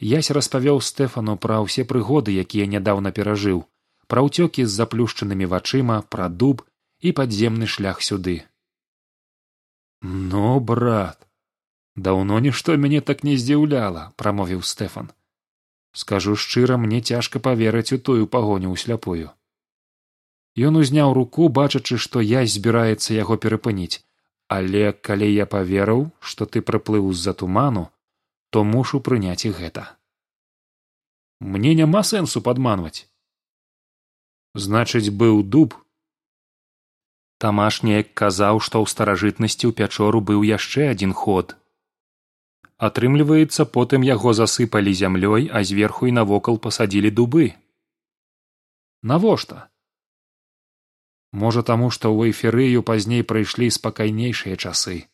Ясь 0.00 0.30
распавёў 0.30 0.80
стэфану 0.80 1.36
пра 1.36 1.60
ўсе 1.60 1.84
прыгоды 1.84 2.34
якія 2.44 2.66
нядаўна 2.66 3.12
перажыў 3.12 3.64
пра 4.10 4.26
ўцёкі 4.26 4.64
з 4.66 4.72
заплюшчанымі 4.74 5.46
вачыма 5.46 6.02
пра 6.14 6.26
дуб 6.28 6.64
і 7.00 7.12
падземны 7.18 7.68
шлях 7.70 8.00
сюды 8.02 8.49
ну 10.02 10.60
брат 10.60 11.26
даўно 11.96 12.38
нішто 12.46 12.76
мяне 12.76 13.00
так 13.00 13.24
не 13.24 13.36
здзіўляла 13.40 14.06
прамовіў 14.16 14.62
стэфан 14.62 15.10
скажу 16.04 16.36
шчыра 16.36 16.80
мне 16.86 17.00
цяжка 17.00 17.42
паверыць 17.50 17.92
у 17.96 17.98
тую 17.98 18.24
пагоню 18.26 18.72
ў 18.72 18.76
сляпую 18.86 19.28
Ён 20.58 20.76
узняў 20.76 21.12
руку, 21.14 21.48
бачачы, 21.48 21.96
што 21.96 22.20
я 22.20 22.44
збіраецца 22.44 23.14
яго 23.14 23.36
перапыніць, 23.38 24.02
але 24.48 24.92
калі 24.92 25.28
я 25.30 25.46
паверыў, 25.46 26.10
што 26.18 26.46
ты 26.46 26.60
прыплыў 26.60 27.12
з-за 27.12 27.34
туману, 27.34 27.86
то 28.50 28.64
мушу 28.64 29.00
прыняць 29.00 29.46
і 29.46 29.54
гэта. 29.54 29.96
Мне 31.40 31.74
няма 31.74 32.02
сэнсу 32.02 32.42
падманваць. 32.42 33.06
Значыць, 34.54 35.14
быў 35.14 35.42
дуб. 35.46 35.78
Тамаш 37.40 37.80
неяк 37.88 38.12
казаў, 38.22 38.60
што 38.60 38.84
ў 38.84 38.92
старажытнасці 38.92 39.64
ў 39.68 39.72
пячору 39.80 40.20
быў 40.20 40.44
яшчэ 40.44 40.90
адзін 40.92 41.16
ход. 41.16 41.56
Атрымліваецца, 42.76 43.64
потым 43.76 44.04
яго 44.08 44.36
засыпалі 44.36 44.92
зямлёй, 45.00 45.48
а 45.48 45.64
зверху 45.64 46.12
і 46.12 46.16
навокал 46.20 46.60
пасадзілі 46.68 47.10
дубы. 47.16 47.50
Навошта? 49.02 49.70
можа 51.32 51.62
таму 51.62 51.90
што 51.94 52.10
ў 52.10 52.30
эйферыю 52.30 52.82
пазней 52.82 53.22
прыйшлі 53.22 53.70
спакайнейшыя 53.70 54.56
часы 54.58 55.06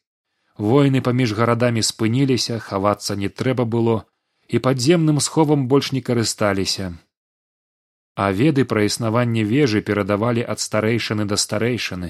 войны 0.56 1.02
паміж 1.08 1.34
гарадамі 1.38 1.82
спыніліся 1.88 2.58
хавацца 2.68 3.16
не 3.22 3.28
трэба 3.28 3.68
было 3.76 3.96
і 4.48 4.60
падземным 4.66 5.20
сховам 5.20 5.68
больш 5.72 5.92
не 5.92 6.00
карысталіся 6.00 6.92
а 8.16 8.33
веды 8.33 8.64
пра 8.64 8.83
існаванне 8.88 9.44
вежы 9.44 9.83
перадавалі 9.88 10.42
ад 10.52 10.62
старэйшыны 10.64 11.29
да 11.31 11.37
старэйшыны 11.37 12.09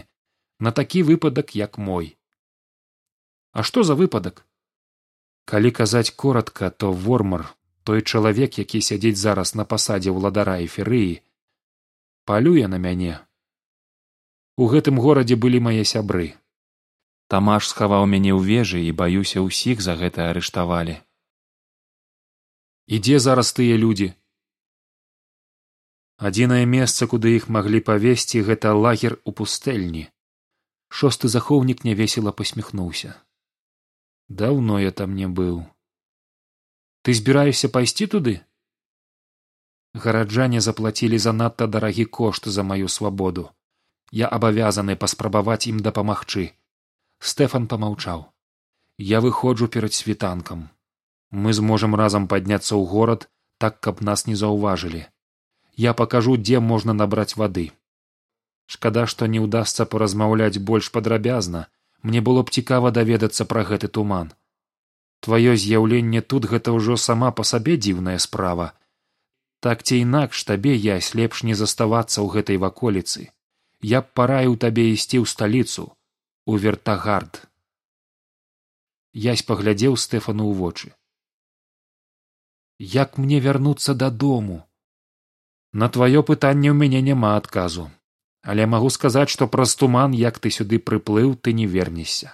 на 0.66 0.72
такі 0.72 1.02
выпадак 1.02 1.54
як 1.58 1.78
мой. 1.78 2.16
А 3.52 3.62
што 3.66 3.82
за 3.82 3.96
выпадак? 3.98 4.44
Калі 5.44 5.70
казаць 5.70 6.14
коротко 6.22 6.70
то 6.70 6.92
вормар 6.92 7.46
той 7.82 8.02
чалавек 8.02 8.58
які 8.58 8.82
сядзіць 8.88 9.18
зараз 9.18 9.54
на 9.58 9.64
пасадзе 9.64 10.14
ўладара 10.14 10.58
эферыі 10.62 11.22
палюе 12.30 12.66
на 12.70 12.78
мяне. 12.82 13.18
У 14.56 14.66
гэтым 14.72 14.98
горадзе 15.02 15.36
былі 15.42 15.60
мае 15.66 15.84
сябры. 15.84 16.34
Тамаш 17.34 17.66
схаваў 17.70 18.06
мяне 18.06 18.30
ў 18.34 18.42
вежы 18.46 18.82
і 18.86 18.94
баюся 19.00 19.42
ўсіх 19.42 19.82
за 19.82 19.98
гэта 19.98 20.30
арыштавалі. 20.30 20.96
І 22.86 23.02
дзе 23.02 23.18
зараз 23.22 23.50
тыя 23.58 23.74
людзі 23.74 24.14
адзінае 26.18 26.64
месца 26.64 27.06
куды 27.06 27.36
іх 27.36 27.48
маглі 27.48 27.80
павесці 27.80 28.42
гэта 28.48 28.72
лагер 28.72 29.20
у 29.24 29.32
пустэльні. 29.32 30.08
Шосты 30.88 31.28
захоўнік 31.28 31.84
нявесела 31.84 32.32
посміхнуўся 32.32 33.16
даўно 34.28 34.78
я 34.80 34.90
там 34.92 35.14
не 35.14 35.26
быў. 35.26 35.64
Ты 37.02 37.14
збіраешся 37.14 37.68
пайсці 37.68 38.06
туды? 38.06 38.40
Гараджане 39.94 40.60
заплацілі 40.60 41.18
занадта 41.18 41.66
дарагі 41.66 42.04
кошт 42.04 42.48
за 42.48 42.62
маю 42.62 42.88
свабоду. 42.88 43.50
Я 44.10 44.28
абавязаны 44.28 44.96
паспрабаваць 44.96 45.66
ім 45.66 45.80
дапамагчы. 45.80 46.52
Стэфан 47.18 47.66
помаўчаў 47.66 48.30
я 48.98 49.20
выходжу 49.20 49.68
перад 49.68 49.92
світанкам. 49.92 50.68
Мы 51.30 51.52
зможам 51.52 51.94
разам 51.94 52.28
падняцца 52.28 52.76
ў 52.76 52.84
горад 52.88 53.28
так 53.58 53.80
каб 53.80 54.00
нас 54.00 54.26
не 54.26 54.36
заўважылі 54.36 55.04
я 55.84 55.94
пакажу 55.94 56.36
дзе 56.36 56.60
можна 56.72 56.92
набраць 57.00 57.36
вады 57.42 57.66
шкада 58.66 59.06
што 59.12 59.26
не 59.32 59.40
ўдасся 59.42 59.86
паразмаўляць 59.94 60.62
больш 60.70 60.90
падрабязна 60.98 61.66
мне 62.06 62.20
было 62.20 62.42
б 62.42 62.54
цікава 62.58 62.90
даведацца 62.96 63.46
пра 63.50 63.62
гэты 63.68 63.88
туман. 63.98 64.32
Тваё 65.26 65.54
з'яўленне 65.62 66.20
тут 66.22 66.46
гэта 66.50 66.74
ўжо 66.76 66.96
сама 67.04 67.30
па 67.38 67.46
сабе 67.50 67.76
дзіўная 67.76 68.18
справа. 68.24 68.66
Так 69.60 69.82
ці 69.82 69.98
інакш 70.04 70.44
табе 70.50 70.74
ясь 70.76 71.14
лепш 71.18 71.42
не 71.48 71.54
заставацца 71.60 72.18
ў 72.22 72.26
гэтай 72.36 72.60
ваколіцы. 72.64 73.26
Я 73.94 74.02
б 74.02 74.12
параіў 74.18 74.54
табе 74.66 74.84
ісці 74.92 75.22
ў 75.22 75.26
сталіцу 75.32 75.88
у 76.46 76.56
вертагард. 76.66 77.42
Язь 79.26 79.42
паглядзеў 79.48 79.96
стэфану 79.96 80.46
ў 80.50 80.54
вочы. 80.60 80.88
Як 82.78 83.16
мне 83.18 83.40
вярнуцца 83.40 83.96
дадому 83.96 84.62
на 85.82 85.88
тваё 85.92 86.24
пытанне 86.28 86.72
ў 86.72 86.76
мяне 86.80 87.00
няма 87.04 87.36
адказу. 87.36 87.90
Але 88.50 88.64
магу 88.72 88.88
сказаць 88.94 89.28
што 89.34 89.48
праз 89.54 89.74
туман 89.80 90.14
як 90.16 90.38
ты 90.38 90.52
сюды 90.56 90.78
прыплыў 90.78 91.34
ты 91.36 91.52
не 91.58 91.66
вернешся. 91.66 92.32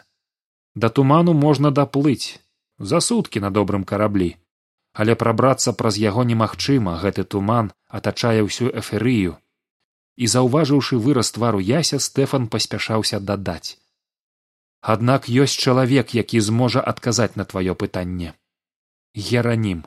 Да 0.75 0.91
туману 0.99 1.35
можна 1.35 1.73
даплыць 1.79 2.39
за 2.93 3.01
суткі 3.01 3.43
на 3.45 3.51
добрым 3.51 3.85
караблі. 3.85 4.31
Але 4.93 5.17
прабрацца 5.23 5.73
праз 5.73 5.99
яго 6.03 6.23
немагчыма 6.31 6.95
гэты 7.03 7.25
туман 7.35 7.73
атачае 7.89 8.47
ўсю 8.47 8.71
эферыю. 8.83 9.35
І 10.23 10.31
заўважыўшы 10.37 11.01
выраз 11.03 11.33
твару 11.35 11.59
яся 11.59 11.99
стэфан 12.07 12.47
паспяшаўся 12.53 13.19
дадаць. 13.33 13.81
Аднак 14.95 15.27
ёсць 15.27 15.59
чалавек 15.59 16.15
які 16.15 16.39
зможа 16.53 16.87
адказаць 16.95 17.35
на 17.35 17.49
тваё 17.49 17.75
пытанне. 17.75 18.35
Геранім. 19.17 19.85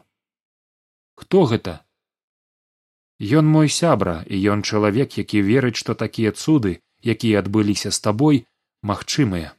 Хто 1.15 1.45
гэта 1.45 1.84
Ён 3.19 3.47
мой 3.47 3.69
сябра 3.69 4.25
і 4.27 4.35
ён 4.51 4.61
чалавек, 4.61 5.17
які 5.17 5.41
верыць, 5.41 5.79
што 5.79 5.95
такія 5.95 6.31
цуды, 6.31 6.81
якія 6.99 7.39
адбыліся 7.39 7.91
з 7.91 7.99
табой, 8.03 8.43
магчымыя. 8.83 9.55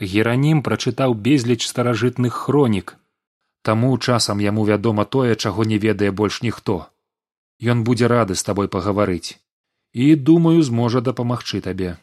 Геранім 0.00 0.62
прачытаў 0.64 1.12
безліч 1.12 1.68
старажытных 1.68 2.32
хронік, 2.32 2.96
таму 3.62 3.92
часам 3.98 4.40
яму 4.40 4.64
вядома 4.64 5.04
тое, 5.04 5.36
чаго 5.36 5.64
не 5.64 5.76
ведае 5.76 6.10
больш 6.10 6.40
ніхто. 6.40 6.88
Ён 7.60 7.84
будзе 7.84 8.08
рады 8.08 8.34
з 8.34 8.42
табой 8.42 8.68
пагаварыць. 8.68 9.36
І 9.92 10.14
думаю 10.16 10.62
зможа 10.62 11.00
дапамагчы 11.04 11.60
табе. 11.60 11.98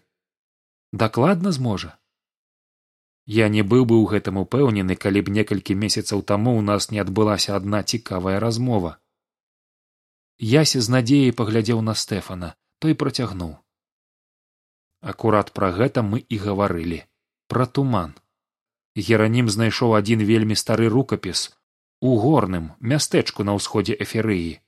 Дакладна 0.93 1.51
зможа. 1.51 1.97
Я 3.25 3.49
не 3.49 3.63
быў 3.63 3.89
бы 3.89 3.97
ў 3.97 4.05
гэтым 4.13 4.37
упэўнены 4.37 4.95
калі 4.95 5.25
б 5.25 5.33
некалькі 5.33 5.73
месяцаў 5.73 6.21
таму 6.21 6.53
ў 6.59 6.61
нас 6.61 6.91
не 6.91 7.01
адбылася 7.01 7.57
адна 7.57 7.81
цікавая 7.81 8.37
размова 8.39 8.99
ясі 10.39 10.79
з 10.81 10.89
надзеяй 10.93 11.31
паглядзеў 11.31 11.81
на 11.81 11.93
стэфана 11.93 12.53
той 12.79 12.93
працягнуў. 12.93 13.57
Акурат 15.01 15.51
пра 15.53 15.71
гэта 15.71 16.01
мы 16.01 16.21
і 16.29 16.37
гаварылі. 16.37 17.03
Пра 17.47 17.65
туман. 17.65 18.13
Геранім 18.95 19.49
знайшоў 19.49 19.95
адзін 19.97 20.21
вельмі 20.25 20.55
стары 20.55 20.89
рукапіс 20.89 21.53
у 22.01 22.17
горным 22.21 22.71
мястэчку 22.79 23.43
на 23.43 23.57
ўсходзе 23.57 23.97
эферыі 23.97 24.61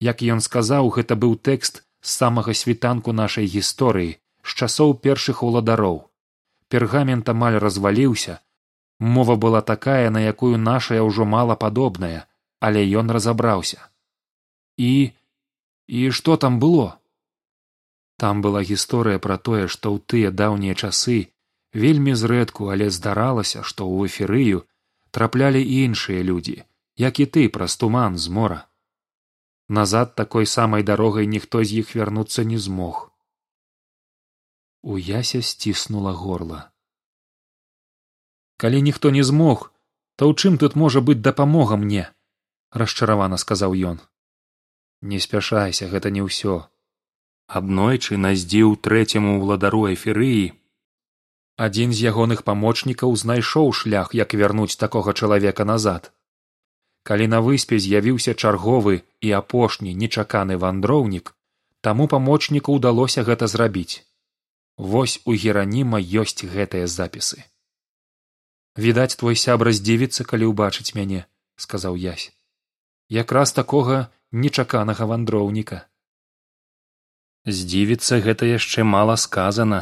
як 0.00 0.22
ён 0.24 0.40
сказаў 0.40 0.88
гэта 0.96 1.16
быў 1.16 1.36
тэкст 1.36 1.84
з 1.84 2.08
самага 2.08 2.56
світанку 2.56 3.12
нашай 3.12 3.44
гісторыі 3.44 4.16
з 4.16 4.50
часоў 4.56 4.96
першых 5.04 5.42
уладароў. 5.44 6.08
Пергамент 6.68 7.28
амаль 7.28 7.58
разваліўся. 7.60 8.40
Мова 8.98 9.36
была 9.36 9.60
такая 9.60 10.08
на 10.10 10.20
якую 10.20 10.56
нашая 10.56 11.04
ўжо 11.04 11.24
мала 11.24 11.56
падобная 11.56 12.24
але 12.60 12.84
ён 13.00 13.10
разабраўся 13.10 13.89
і 14.80 15.12
і 15.90 16.10
што 16.16 16.36
там 16.36 16.58
было? 16.62 16.96
Там 18.16 18.40
была 18.44 18.62
гісторыя 18.62 19.18
пра 19.18 19.36
тое 19.36 19.66
што 19.66 19.92
ў 19.92 19.98
тыя 20.12 20.30
даўнія 20.40 20.74
часы 20.74 21.18
вельмі 21.84 22.14
зрэдку 22.22 22.72
але 22.74 22.88
здаралася 22.96 23.62
што 23.62 23.88
ў 23.88 24.10
эферыю 24.10 24.64
траплялі 25.16 25.62
іншыя 25.84 26.24
людзі 26.32 26.56
як 27.04 27.20
і 27.24 27.26
ты 27.34 27.48
праз 27.48 27.76
туман 27.80 28.18
з 28.18 28.28
мора. 28.36 28.60
Назад 29.68 30.14
такой 30.20 30.46
самай 30.52 30.82
дарогай 30.82 31.26
ніхто 31.34 31.64
з 31.64 31.80
іх 31.82 31.94
вярнуцца 31.96 32.44
не 32.44 32.58
змог. 32.58 33.08
У 34.82 34.98
яся 34.98 35.40
сціснула 35.42 36.12
горла. 36.12 36.60
Калі 38.56 38.82
ніхто 38.88 39.10
не 39.10 39.24
змог 39.24 39.68
то 40.16 40.28
ў 40.28 40.36
чым 40.36 40.56
тут 40.60 40.76
можа 40.76 41.00
быць 41.00 41.20
дапамога 41.24 41.76
мне 41.80 42.06
расчаравана 42.82 43.40
сказаў 43.40 43.76
ён 43.92 44.00
не 45.02 45.18
спяшайся 45.20 45.88
гэта 45.88 46.10
не 46.10 46.22
ўсё. 46.26 46.56
Аднойчы 47.46 48.16
наздзіў 48.16 48.76
трэцяму 48.86 49.36
ўладару 49.42 49.82
эферыі 49.90 50.54
адзін 51.66 51.92
з 51.96 52.08
ягоных 52.10 52.40
памочнікаў 52.48 53.16
знайшоў 53.22 53.72
шлях 53.80 54.14
як 54.16 54.32
вярнуць 54.42 54.80
такога 54.80 55.12
чалавека 55.12 55.66
назад. 55.68 56.12
Калі 57.02 57.26
на 57.32 57.40
выспе 57.44 57.80
з'явіўся 57.84 58.34
чарговы 58.34 59.02
і 59.20 59.32
апошні 59.40 59.92
нечаканы 60.02 60.56
вандроўнік 60.64 61.34
таму 61.80 62.08
памочніку 62.08 62.76
ўдалося 62.78 63.24
гэта 63.28 63.48
зрабіць. 63.52 64.04
Вось 64.76 65.20
у 65.24 65.36
гераніма 65.36 66.00
ёсць 66.00 66.44
гэтыя 66.44 66.86
запісы. 66.86 67.44
Відаць 68.76 69.16
твой 69.20 69.36
сябра 69.36 69.72
здзівіцца 69.76 70.24
калі 70.24 70.52
ўбачыць 70.52 70.94
мяне 70.96 71.24
сказаў 71.60 71.96
язь 72.00 72.30
якраз 73.10 73.52
такога 73.52 74.08
нечаканага 74.32 75.06
вандроўніка. 75.10 75.86
Здзівіцца 77.46 78.20
гэта 78.20 78.46
яшчэ 78.46 78.84
мала 78.84 79.16
сказана. 79.16 79.80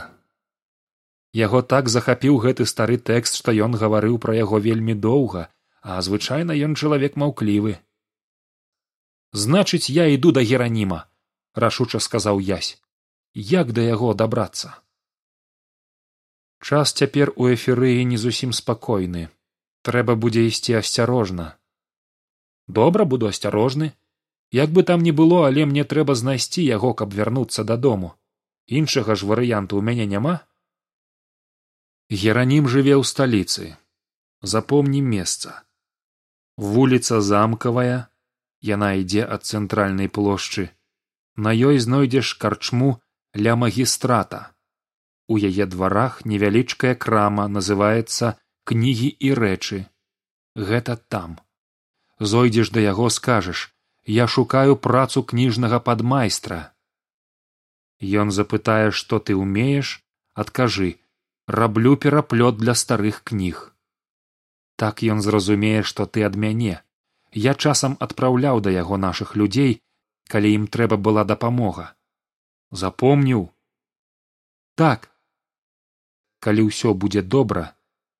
Яго 1.36 1.60
так 1.62 1.88
захапіў 1.88 2.38
гэты 2.44 2.64
стары 2.66 2.96
тэкст 2.96 3.36
што 3.42 3.52
ён 3.52 3.76
гаварыў 3.76 4.18
пра 4.18 4.34
яго 4.38 4.58
вельмі 4.58 4.94
доўга 4.94 5.48
а 5.82 6.00
звычайна 6.02 6.52
ён 6.66 6.74
чалавек 6.74 7.16
маўклівы. 7.16 7.78
Значыць 9.32 9.92
я 9.92 10.08
іду 10.08 10.32
да 10.32 10.42
гераніма 10.42 11.04
рашуча 11.54 12.00
сказаў 12.00 12.40
язь 12.40 12.80
як 13.34 13.72
да 13.72 13.82
яго 13.82 14.14
дабрацца? 14.14 14.80
Час 16.58 16.92
цяпер 16.92 17.32
у 17.36 17.46
эферыі 17.46 18.04
не 18.04 18.18
зусім 18.18 18.52
спакойны. 18.52 19.28
Трэба 19.86 20.16
будзе 20.16 20.42
ісці 20.48 20.80
асцярожна. 20.80 21.54
Добра 22.66 23.04
буду 23.04 23.28
асцярожны 23.28 23.92
як 24.52 24.70
бы 24.70 24.82
там 24.82 25.02
ні 25.02 25.12
было 25.12 25.46
але 25.46 25.66
мне 25.66 25.84
трэба 25.84 26.14
знайсці 26.14 26.64
яго 26.64 26.94
каб 26.94 27.14
вярнуцца 27.14 27.64
дадому. 27.64 28.14
Іншага 28.66 29.14
ж 29.14 29.28
варыянту 29.28 29.76
ў 29.76 29.82
мяне 29.84 30.06
няма? 30.06 30.44
Геранім 32.10 32.68
жыве 32.68 32.96
ў 32.96 33.04
сталіцы. 33.04 33.76
Запомні 34.42 35.02
месца. 35.02 35.64
Вуліца 36.56 37.20
замкавая 37.20 38.08
яна 38.60 38.94
ідзе 39.00 39.24
ад 39.24 39.44
цэнтральнай 39.44 40.08
плошчы. 40.08 40.70
На 41.36 41.52
ёй 41.54 41.78
знойдзеш 41.78 42.34
карчму 42.42 42.98
ля 43.36 43.54
магістрата. 43.56 44.52
У 45.28 45.36
яе 45.38 45.68
дварах 45.68 46.24
невялічкая 46.24 46.94
крама 46.94 47.46
называецца 47.48 48.34
кнігі 48.64 49.08
і 49.28 49.32
рэчы 49.38 49.84
гэта 50.58 50.96
там. 50.96 51.38
Зойдзеш 52.18 52.70
да 52.74 52.80
яго 52.80 53.10
скажаш 53.10 53.70
я 54.08 54.26
шукаю 54.26 54.74
працу 54.76 55.22
кніжнага 55.22 55.78
падмайстра. 55.84 56.72
Ён 58.00 58.30
запытае 58.32 58.90
што 58.90 59.18
ты 59.20 59.36
ўмееш? 59.36 60.00
Адкажы 60.32 60.96
раблю 61.46 61.96
пераплёт 61.96 62.56
для 62.56 62.74
старых 62.74 63.20
кніг. 63.24 63.74
Так 64.80 65.02
ён 65.02 65.20
зразумее 65.20 65.82
што 65.82 66.06
ты 66.06 66.24
ад 66.24 66.40
мяне. 66.40 66.80
Я 67.32 67.52
часам 67.52 67.98
адпраўляў 68.00 68.62
да 68.64 68.70
яго 68.70 68.96
нашых 68.96 69.36
людзей 69.36 69.82
калі 70.32 70.54
ім 70.56 70.64
трэба 70.72 70.96
была 70.96 71.24
дапамога. 71.24 71.92
Запомніў? 72.70 73.48
Так. 74.76 75.10
Калі 76.40 76.68
ўсё 76.70 76.94
будзе 76.94 77.20
добра 77.20 77.74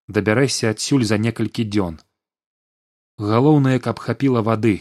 дабярэся 0.08 0.68
адсюль 0.74 1.08
за 1.08 1.16
некалькі 1.16 1.64
дзён. 1.64 1.96
Галоўнае 3.16 3.78
каб 3.80 4.04
хапіла 4.04 4.44
вады 4.44 4.76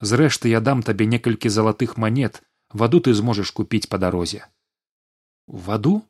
зрэшты 0.00 0.48
я 0.48 0.60
дам 0.60 0.82
табе 0.82 1.06
некалькі 1.06 1.48
залатых 1.48 1.96
манет 1.96 2.42
ваду 2.70 3.00
ты 3.00 3.14
зможаш 3.14 3.50
купіць 3.50 3.88
па 3.88 3.98
дарозе. 3.98 4.46
Ваду? 5.46 6.02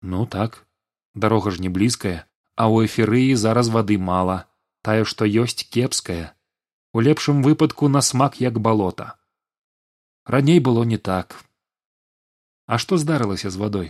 Ну 0.00 0.26
так 0.26 0.66
дарога 1.14 1.50
ж 1.50 1.60
не 1.60 1.68
блізкая 1.68 2.26
а 2.56 2.68
ў 2.68 2.88
эферыі 2.88 3.34
зараз 3.34 3.72
вады 3.74 3.96
мала 3.98 4.36
тая 4.82 5.04
што 5.08 5.24
ёсць 5.24 5.64
кепская. 5.64 6.34
У 6.92 7.00
лепшым 7.00 7.42
выпадку 7.42 7.88
на 7.88 8.02
смак 8.02 8.40
як 8.40 8.60
балота. 8.60 9.16
Раней 10.26 10.60
было 10.60 10.82
не 10.84 10.98
так. 10.98 11.38
А 12.66 12.78
што 12.78 12.98
здарылася 12.98 13.50
з 13.50 13.56
вадой? 13.56 13.88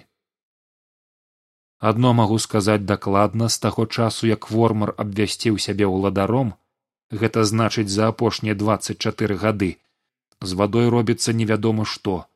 Адно 1.78 2.12
магу 2.14 2.38
сказаць 2.38 2.86
дакладна 2.86 3.48
з 3.48 3.58
таго 3.58 3.86
часу 3.86 4.28
як 4.30 4.50
вормар 4.50 4.94
абвясціў 5.04 5.58
сябе 5.58 5.88
ўладаром 5.90 6.54
гэта 7.12 7.44
значыць 7.44 7.92
за 7.92 8.08
апошнія 8.12 8.54
двадцать 8.54 8.98
чатыры 8.98 9.36
гады. 9.44 9.70
З 10.40 10.58
вадой 10.60 10.88
робіцца 10.88 11.32
невядома 11.32 11.84
што. 11.84 12.26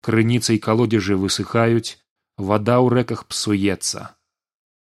Крыніцы 0.00 0.56
і 0.56 0.62
калодзежы 0.66 1.16
высыхаюць 1.20 2.00
вада 2.36 2.80
ў 2.82 3.00
рэках 3.00 3.26
псуецца. 3.30 4.08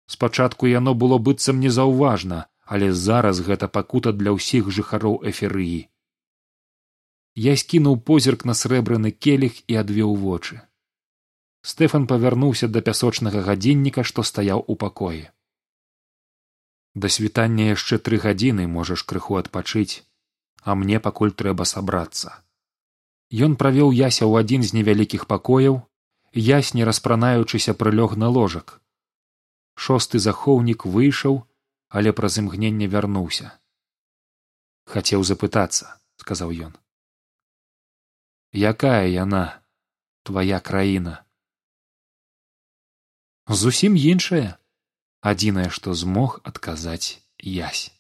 Спачатку 0.07 0.67
яно 0.67 0.95
было 0.95 1.19
быццам 1.19 1.61
незаўважна 1.61 2.47
але 2.69 2.93
зараз 2.93 3.41
гэта 3.41 3.67
пакута 3.69 4.12
для 4.12 4.35
ўсіх 4.37 4.69
жыхароў 4.79 5.23
эферыі 5.31 5.88
я 7.38 7.55
скінуў 7.57 7.97
позірк 8.11 8.45
на 8.51 8.55
срэбраны 8.61 9.11
келіх 9.25 9.59
і 9.71 9.77
адвёў 9.81 10.14
вочы. 10.23 10.59
Стэфан 11.62 12.07
павярнуўся 12.11 12.69
да 12.75 12.83
пясочнага 12.88 13.43
гадзінніка 13.49 14.03
што 14.11 14.25
стаяў 14.31 14.64
у 14.67 14.75
пакоі 14.85 15.21
да 17.03 17.09
світання 17.15 17.73
яшчэ 17.75 17.99
тры 17.99 18.19
гадзіны 18.25 18.67
можаш 18.67 19.05
крыху 19.13 19.39
адпачыць 19.41 20.05
а 20.69 20.75
мне 20.75 21.01
пакуль 21.01 21.33
трэба 21.33 21.65
сабрацца. 21.65 22.35
Ён 23.47 23.55
правёў 23.61 23.93
яся 23.97 24.25
ў 24.27 24.45
адзін 24.45 24.65
з 24.69 24.75
невялікіх 24.79 25.27
пакояў 25.31 25.81
ясь 26.35 26.73
не 26.75 26.85
распранаючыся 26.89 27.75
прылёг 27.83 28.17
на 28.23 28.29
ложак. 28.29 28.81
Шосты 29.75 30.19
захоўнік 30.19 30.85
выйшаў 30.97 31.41
але 31.89 32.13
праз 32.13 32.39
імгненне 32.43 32.91
вярнуўся. 32.95 33.55
Хацеў 34.85 35.25
запытацца 35.25 35.97
сказаў 36.19 36.53
ён. 36.69 36.73
Якая 38.53 39.07
яна 39.09 39.61
твая 40.25 40.61
краіна? 40.61 41.25
Зусім 43.49 43.97
іншая 43.97 44.59
адзінае 45.21 45.69
што 45.71 45.95
змог 45.95 46.41
адказаць 46.45 47.19
язь 47.43 47.98